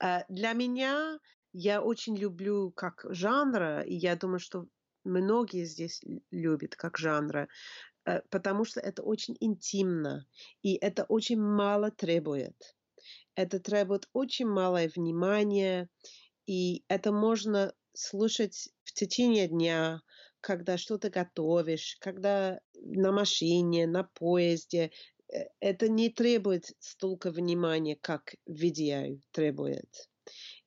Э, 0.02 0.20
для 0.28 0.52
меня 0.52 1.18
я 1.52 1.82
очень 1.82 2.16
люблю 2.16 2.70
как 2.72 3.04
жанра, 3.10 3.82
и 3.82 3.94
я 3.94 4.16
думаю, 4.16 4.38
что 4.40 4.66
многие 5.04 5.64
здесь 5.64 6.02
любят 6.30 6.76
как 6.76 6.98
жанра, 6.98 7.48
э, 8.04 8.20
потому 8.30 8.64
что 8.64 8.80
это 8.80 9.02
очень 9.02 9.36
интимно, 9.40 10.26
и 10.62 10.74
это 10.74 11.04
очень 11.04 11.40
мало 11.40 11.90
требует. 11.90 12.56
Это 13.34 13.60
требует 13.60 14.08
очень 14.12 14.46
малое 14.46 14.90
внимания, 14.94 15.88
и 16.46 16.84
это 16.88 17.12
можно 17.12 17.72
слушать 17.92 18.70
в 18.84 18.92
течение 18.92 19.48
дня, 19.48 20.02
когда 20.40 20.78
что-то 20.78 21.10
готовишь, 21.10 21.96
когда 22.00 22.60
на 22.74 23.12
машине, 23.12 23.86
на 23.86 24.04
поезде. 24.04 24.90
Э, 25.32 25.44
это 25.60 25.88
не 25.88 26.10
требует 26.10 26.72
столько 26.78 27.30
внимания, 27.30 27.96
как 28.00 28.34
видео 28.46 29.18
требует. 29.32 30.08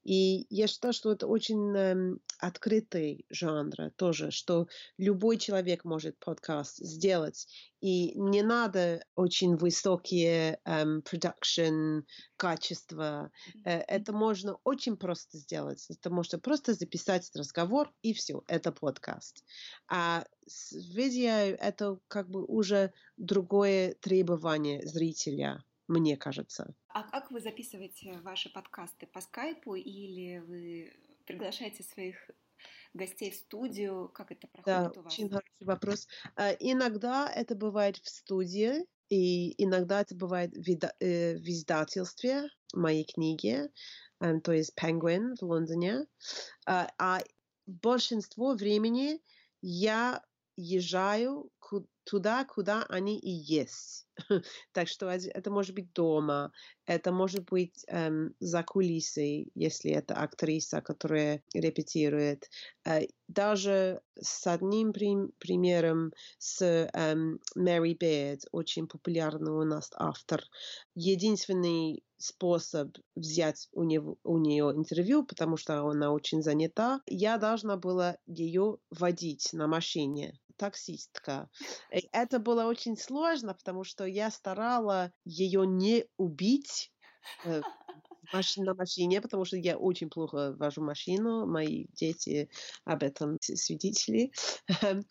И 0.04 0.46
я 0.50 0.68
считаю, 0.68 0.94
что 0.94 1.12
это 1.12 1.28
очень 1.28 1.76
эм, 1.76 2.20
открытый 2.40 3.26
жанр 3.30 3.92
тоже, 3.96 4.32
что 4.32 4.68
любой 4.98 5.38
человек 5.38 5.86
может 5.86 6.20
подкаст 6.20 6.78
сделать. 6.78 7.48
И 7.80 8.18
не 8.20 8.42
надо 8.42 9.06
очень 9.16 9.56
высокие 9.56 10.60
эм, 10.66 11.02
продакшн 11.04 12.02
качества. 12.36 13.32
Э, 13.66 13.80
это 13.80 14.12
можно 14.12 14.58
очень 14.64 14.98
просто 14.98 15.38
сделать. 15.38 15.86
Это 15.90 16.10
можно 16.10 16.38
просто 16.38 16.74
записать 16.74 17.30
разговор, 17.36 17.90
и 18.02 18.14
все, 18.14 18.44
это 18.48 18.72
подкаст. 18.74 19.44
А 19.88 20.26
с 20.46 20.74
видео 20.74 21.56
это 21.60 21.98
как 22.10 22.30
бы 22.30 22.44
уже 22.44 22.92
другое 23.18 23.96
требование 24.02 24.86
зрителя 24.86 25.64
мне 25.88 26.18
кажется. 26.18 26.76
А 26.88 27.04
как 27.04 27.32
вы 27.32 27.40
записываете 27.40 28.20
ваши 28.20 28.52
подкасты? 28.52 29.08
По 29.08 29.22
скайпу 29.22 29.76
или 29.76 30.40
вы 30.40 30.94
приглашаете 31.26 31.84
своих 31.84 32.16
гостей 32.94 33.32
в 33.32 33.36
студию? 33.36 34.10
Как 34.14 34.32
это 34.32 34.48
проходит 34.48 34.94
да, 34.94 35.00
у 35.00 35.04
вас? 35.04 35.14
очень 35.14 35.30
хороший 35.30 35.66
вопрос. 35.66 36.08
Uh, 36.36 36.56
иногда 36.60 37.30
это 37.30 37.56
бывает 37.56 37.98
в 37.98 38.08
студии, 38.10 38.86
и 39.10 39.62
иногда 39.64 40.02
это 40.02 40.16
бывает 40.16 40.54
в, 40.56 40.68
э, 41.00 41.36
издательстве 41.38 42.50
моей 42.74 43.04
книги, 43.04 43.70
um, 44.22 44.40
то 44.42 44.54
есть 44.54 44.74
Penguin 44.80 45.36
в 45.40 45.44
Лондоне. 45.44 46.06
Uh, 46.68 46.90
а 46.98 47.20
большинство 47.66 48.54
времени 48.54 49.20
я 49.62 50.22
езжаю 50.56 51.50
туда, 52.04 52.46
куда 52.46 52.84
они 52.90 53.20
и 53.20 53.30
есть. 53.30 54.08
так 54.74 54.88
что 54.88 55.10
это 55.10 55.50
может 55.52 55.74
быть 55.76 55.92
дома, 55.94 56.52
это 56.86 57.12
может 57.12 57.46
быть 57.50 57.84
эм, 57.88 58.36
за 58.40 58.64
кулисой, 58.64 59.52
если 59.56 59.92
это 59.92 60.16
актриса, 60.16 60.82
которая 60.82 61.44
репетирует. 61.54 62.50
Э, 62.86 63.02
даже 63.28 64.02
с 64.20 64.46
одним 64.48 64.94
при- 64.94 65.32
примером, 65.40 66.12
с 66.38 66.62
эм, 66.94 67.40
Мэри 67.56 67.96
Бейд, 68.00 68.46
очень 68.52 68.88
популярный 68.88 69.52
у 69.52 69.64
нас 69.64 69.90
автор. 69.96 70.44
Единственный 70.96 72.04
способ 72.18 72.98
взять 73.16 73.68
у, 73.74 73.84
него, 73.84 74.18
у 74.24 74.38
нее 74.38 74.72
интервью, 74.76 75.26
потому 75.26 75.58
что 75.58 75.86
она 75.88 76.12
очень 76.12 76.42
занята, 76.42 77.02
я 77.06 77.38
должна 77.38 77.78
была 77.78 78.18
ее 78.26 78.78
водить 78.90 79.50
на 79.54 79.68
машине 79.68 80.40
таксистка. 80.58 81.50
И 81.92 82.10
это 82.12 82.40
было 82.40 82.66
очень 82.66 82.98
сложно, 82.98 83.54
потому 83.54 83.84
что 83.84 84.06
я 84.06 84.32
старала 84.32 85.12
ее 85.26 85.66
не 85.66 86.06
убить 86.18 86.92
э, 88.32 88.42
на 88.58 88.74
машине, 88.74 89.22
потому 89.22 89.46
что 89.46 89.58
я 89.58 89.78
очень 89.78 90.10
плохо 90.10 90.54
вожу 90.58 90.82
машину, 90.82 91.46
мои 91.46 91.86
дети 91.94 92.50
об 92.86 93.04
этом 93.04 93.38
свидетели. 93.42 94.32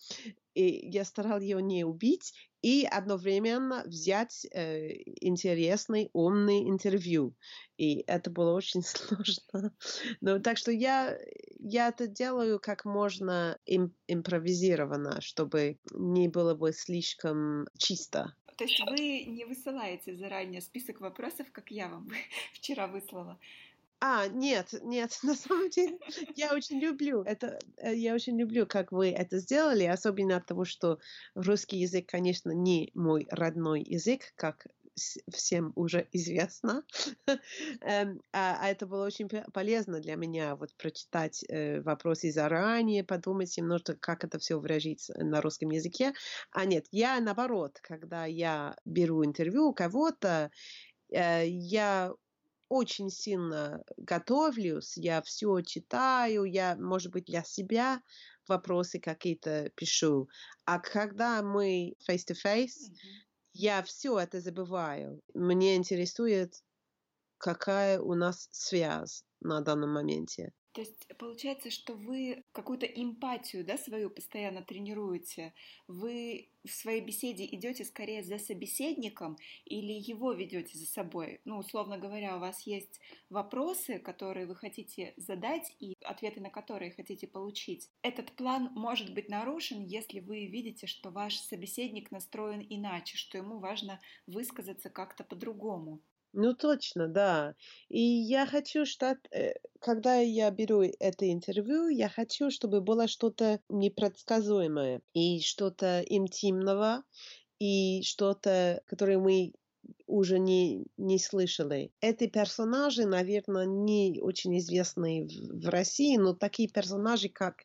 И 0.54 0.90
я 0.90 1.04
старалась 1.04 1.44
ее 1.44 1.62
не 1.62 1.84
убить 1.84 2.34
и 2.60 2.84
одновременно 2.84 3.82
взять 3.86 4.46
э, 4.52 4.92
интересный, 5.20 6.10
умный 6.12 6.68
интервью. 6.68 7.34
И 7.76 8.04
это 8.06 8.30
было 8.30 8.52
очень 8.52 8.82
сложно. 8.84 9.74
Но, 10.20 10.38
так 10.38 10.58
что 10.58 10.70
я, 10.70 11.18
я 11.58 11.88
это 11.88 12.06
делаю 12.06 12.60
как 12.60 12.84
можно 12.84 13.58
им, 13.66 13.94
импровизированно, 14.06 15.20
чтобы 15.20 15.78
не 15.92 16.28
было 16.28 16.54
бы 16.54 16.72
слишком 16.72 17.66
чисто. 17.78 18.36
То 18.62 18.68
есть 18.68 18.80
вы 18.88 19.24
не 19.24 19.44
высылаете 19.44 20.14
заранее 20.14 20.60
список 20.60 21.00
вопросов, 21.00 21.48
как 21.50 21.72
я 21.72 21.88
вам 21.88 22.08
вчера 22.52 22.86
выслала, 22.86 23.40
а, 23.98 24.28
нет, 24.28 24.72
нет, 24.82 25.18
на 25.24 25.34
самом 25.34 25.68
деле 25.70 25.98
я 26.36 26.54
очень 26.54 26.78
люблю 26.78 27.22
это, 27.22 27.58
э, 27.76 27.94
я 27.96 28.14
очень 28.14 28.38
люблю, 28.38 28.64
как 28.66 28.92
вы 28.92 29.10
это 29.10 29.38
сделали, 29.38 29.84
особенно 29.84 30.36
от 30.36 30.46
того, 30.46 30.64
что 30.64 31.00
русский 31.34 31.78
язык, 31.78 32.06
конечно, 32.08 32.52
не 32.52 32.92
мой 32.94 33.26
родной 33.30 33.82
язык, 33.82 34.32
как 34.36 34.68
всем 35.30 35.72
уже 35.74 36.09
известно. 36.12 36.84
Эм, 37.80 38.20
а, 38.32 38.59
а 38.61 38.68
это 38.68 38.86
было 38.86 39.07
очень 39.07 39.28
полезно 39.28 40.01
для 40.01 40.16
меня, 40.16 40.57
вот 40.57 40.74
прочитать 40.76 41.45
э, 41.49 41.80
вопросы 41.80 42.30
заранее, 42.30 43.05
подумать 43.05 43.57
немножко, 43.57 43.95
как 43.95 44.24
это 44.24 44.38
все 44.38 44.59
выразить 44.59 45.11
на 45.16 45.40
русском 45.40 45.70
языке. 45.70 46.12
А 46.51 46.64
нет, 46.64 46.86
я 46.90 47.20
наоборот, 47.20 47.78
когда 47.82 48.26
я 48.26 48.76
беру 48.84 49.24
интервью 49.24 49.68
у 49.68 49.74
кого-то, 49.74 50.51
э, 51.11 51.47
я 51.47 52.12
очень 52.68 53.11
сильно 53.11 53.84
готовлюсь, 53.99 54.97
я 54.97 55.20
все 55.20 55.61
читаю, 55.61 56.45
я, 56.45 56.74
может 56.76 57.12
быть, 57.12 57.26
для 57.26 57.45
себя 57.45 58.01
вопросы 58.49 58.99
какие-то 58.99 59.70
пишу. 59.76 60.28
А 60.64 60.78
когда 60.78 61.43
мы 61.43 61.95
face-to-face, 62.09 62.88
mm-hmm. 62.88 63.31
Я 63.53 63.82
все 63.82 64.18
это 64.18 64.40
забываю. 64.40 65.20
Мне 65.34 65.76
интересует, 65.76 66.62
какая 67.38 68.00
у 68.00 68.14
нас 68.14 68.48
связь 68.53 69.24
на 69.40 69.61
данном 69.61 69.94
моменте. 69.94 70.53
То 70.72 70.80
есть 70.80 71.06
получается, 71.18 71.70
что 71.70 71.92
вы 71.94 72.44
какую-то 72.52 72.86
эмпатию, 72.86 73.64
да, 73.64 73.76
свою 73.76 74.08
постоянно 74.08 74.62
тренируете. 74.62 75.52
Вы 75.86 76.48
в 76.64 76.70
своей 76.70 77.02
беседе 77.02 77.44
идете 77.44 77.84
скорее 77.84 78.22
за 78.22 78.38
собеседником 78.38 79.36
или 79.66 79.92
его 79.92 80.32
ведете 80.32 80.78
за 80.78 80.86
собой? 80.86 81.40
Ну, 81.44 81.58
условно 81.58 81.98
говоря, 81.98 82.36
у 82.36 82.40
вас 82.40 82.62
есть 82.62 83.00
вопросы, 83.28 83.98
которые 83.98 84.46
вы 84.46 84.56
хотите 84.56 85.12
задать 85.18 85.76
и 85.78 85.94
ответы 86.04 86.40
на 86.40 86.48
которые 86.48 86.92
хотите 86.92 87.26
получить. 87.26 87.90
Этот 88.00 88.32
план 88.32 88.70
может 88.74 89.12
быть 89.12 89.28
нарушен, 89.28 89.84
если 89.84 90.20
вы 90.20 90.46
видите, 90.46 90.86
что 90.86 91.10
ваш 91.10 91.36
собеседник 91.36 92.10
настроен 92.10 92.66
иначе, 92.66 93.18
что 93.18 93.36
ему 93.36 93.58
важно 93.58 94.00
высказаться 94.26 94.88
как-то 94.88 95.22
по-другому. 95.22 96.00
Ну, 96.34 96.54
точно, 96.54 97.08
да. 97.08 97.54
И 97.88 98.00
я 98.00 98.46
хочу, 98.46 98.86
что, 98.86 99.18
э, 99.30 99.52
когда 99.80 100.16
я 100.16 100.50
беру 100.50 100.82
это 100.82 101.30
интервью, 101.30 101.88
я 101.88 102.08
хочу, 102.08 102.50
чтобы 102.50 102.80
было 102.80 103.06
что-то 103.06 103.60
непредсказуемое 103.68 105.02
и 105.12 105.40
что-то 105.40 106.02
интимного, 106.06 107.04
и 107.58 108.02
что-то, 108.02 108.82
которое 108.86 109.18
мы 109.18 109.52
уже 110.06 110.38
не, 110.38 110.86
не 110.96 111.18
слышали. 111.18 111.92
Эти 112.00 112.28
персонажи, 112.28 113.04
наверное, 113.06 113.66
не 113.66 114.18
очень 114.20 114.56
известны 114.58 115.26
в, 115.26 115.64
в 115.66 115.68
России, 115.68 116.16
но 116.16 116.34
такие 116.34 116.68
персонажи, 116.68 117.28
как 117.28 117.64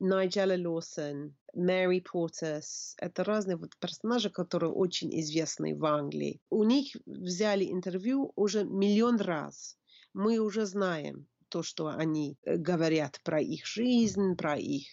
Найджела 0.00 0.56
Лоусон, 0.56 1.36
Мэри 1.54 2.00
Портас. 2.00 2.94
Это 2.98 3.24
разные 3.24 3.56
вот 3.56 3.76
персонажи, 3.78 4.30
которые 4.30 4.72
очень 4.72 5.10
известны 5.20 5.76
в 5.76 5.84
Англии. 5.84 6.40
У 6.50 6.64
них 6.64 6.96
взяли 7.06 7.64
интервью 7.64 8.32
уже 8.34 8.64
миллион 8.64 9.20
раз. 9.20 9.76
Мы 10.12 10.38
уже 10.38 10.66
знаем 10.66 11.26
то, 11.48 11.62
что 11.62 11.86
они 11.86 12.36
э, 12.42 12.56
говорят 12.56 13.20
про 13.22 13.40
их 13.40 13.64
жизнь, 13.64 14.34
про 14.36 14.56
их 14.56 14.88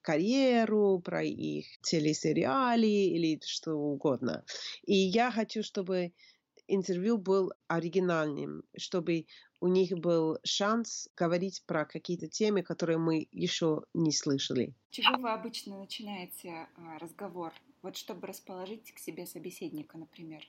карьеру, 0.00 1.00
про 1.04 1.22
их 1.22 1.66
телесериалы 1.82 2.86
или 2.86 3.38
что 3.44 3.74
угодно. 3.74 4.42
И 4.86 4.94
я 4.94 5.30
хочу, 5.30 5.62
чтобы 5.62 6.14
интервью 6.68 7.18
был 7.18 7.52
оригинальным, 7.68 8.62
чтобы 8.76 9.26
у 9.60 9.68
них 9.68 9.96
был 9.98 10.38
шанс 10.44 11.08
говорить 11.16 11.62
про 11.66 11.84
какие-то 11.84 12.28
темы, 12.28 12.62
которые 12.62 12.98
мы 12.98 13.26
еще 13.32 13.82
не 13.94 14.12
слышали. 14.12 14.74
Чего 14.90 15.16
вы 15.18 15.30
обычно 15.30 15.78
начинаете 15.78 16.68
а, 16.76 16.98
разговор? 16.98 17.52
Вот 17.82 17.96
чтобы 17.96 18.26
расположить 18.26 18.92
к 18.92 18.98
себе 18.98 19.26
собеседника, 19.26 19.96
например. 19.98 20.42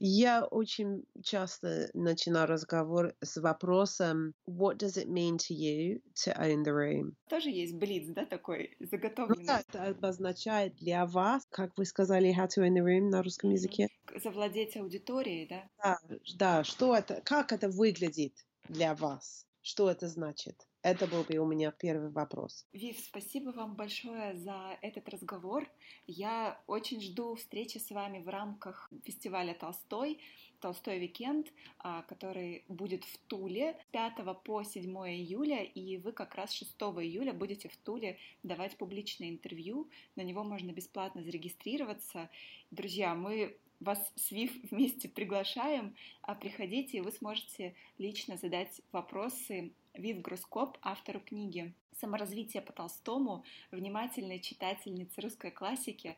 Я 0.00 0.44
очень 0.44 1.04
часто 1.24 1.90
начинаю 1.92 2.46
разговор 2.46 3.14
с 3.20 3.36
вопросом 3.40 4.32
What 4.46 4.76
does 4.78 4.96
it 4.96 5.08
mean 5.08 5.38
to 5.38 5.54
you 5.54 6.00
to 6.24 6.32
own 6.38 6.62
the 6.62 6.72
room? 6.72 7.16
Тоже 7.28 7.50
есть 7.50 7.74
блиц, 7.74 8.06
да, 8.08 8.24
такой 8.24 8.76
заготовленный? 8.78 9.40
Ну, 9.40 9.46
да, 9.46 9.60
это 9.68 9.88
обозначает 9.88 10.76
для 10.76 11.04
вас, 11.04 11.42
как 11.50 11.76
вы 11.76 11.84
сказали, 11.84 12.30
how 12.32 12.46
to 12.46 12.62
own 12.64 12.74
the 12.74 12.84
room 12.84 13.10
на 13.10 13.22
русском 13.24 13.50
языке? 13.50 13.88
Завладеть 14.14 14.76
аудиторией, 14.76 15.48
да? 15.48 15.68
Да, 15.82 15.98
да, 16.36 16.64
что 16.64 16.94
это, 16.94 17.20
как 17.24 17.52
это 17.52 17.68
выглядит 17.68 18.46
для 18.68 18.94
вас? 18.94 19.46
Что 19.62 19.90
это 19.90 20.06
значит? 20.06 20.68
Это 20.90 21.06
был 21.06 21.22
бы 21.22 21.36
у 21.36 21.44
меня 21.44 21.70
первый 21.70 22.08
вопрос. 22.08 22.66
Вив, 22.72 22.98
спасибо 22.98 23.50
вам 23.50 23.74
большое 23.74 24.34
за 24.34 24.78
этот 24.80 25.06
разговор. 25.10 25.68
Я 26.06 26.58
очень 26.66 27.02
жду 27.02 27.34
встречи 27.34 27.76
с 27.76 27.90
вами 27.90 28.20
в 28.20 28.28
рамках 28.30 28.90
фестиваля 29.04 29.52
Толстой, 29.52 30.18
Толстой 30.60 30.98
Викенд, 30.98 31.52
а, 31.78 32.00
который 32.04 32.64
будет 32.68 33.04
в 33.04 33.18
Туле 33.26 33.76
5 33.92 34.32
по 34.42 34.62
7 34.62 34.82
июля, 35.10 35.62
и 35.62 35.98
вы 35.98 36.12
как 36.12 36.34
раз 36.36 36.52
6 36.52 36.70
июля 37.02 37.34
будете 37.34 37.68
в 37.68 37.76
Туле 37.76 38.16
давать 38.42 38.78
публичное 38.78 39.28
интервью. 39.28 39.90
На 40.16 40.22
него 40.22 40.42
можно 40.42 40.72
бесплатно 40.72 41.22
зарегистрироваться. 41.22 42.30
Друзья, 42.70 43.14
мы 43.14 43.58
вас 43.80 44.10
с 44.16 44.30
ВИФ 44.30 44.70
вместе 44.70 45.10
приглашаем, 45.10 45.94
а 46.22 46.34
приходите, 46.34 46.96
и 46.96 47.02
вы 47.02 47.12
сможете 47.12 47.74
лично 47.98 48.38
задать 48.38 48.80
вопросы 48.90 49.72
Вив 49.98 50.22
Грускоп, 50.22 50.78
автору 50.82 51.20
книги 51.20 51.74
«Саморазвитие 52.00 52.62
по 52.62 52.72
Толстому», 52.72 53.44
внимательной 53.72 54.40
читательнице 54.40 55.20
русской 55.20 55.50
классики. 55.50 56.16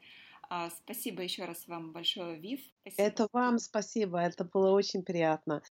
А, 0.50 0.68
спасибо 0.70 1.22
еще 1.22 1.46
раз 1.46 1.66
вам 1.66 1.92
большое, 1.92 2.38
Вив. 2.38 2.60
Спасибо. 2.82 3.02
Это 3.02 3.28
вам 3.32 3.58
спасибо, 3.58 4.18
это 4.18 4.44
было 4.44 4.70
очень 4.70 5.02
приятно. 5.02 5.62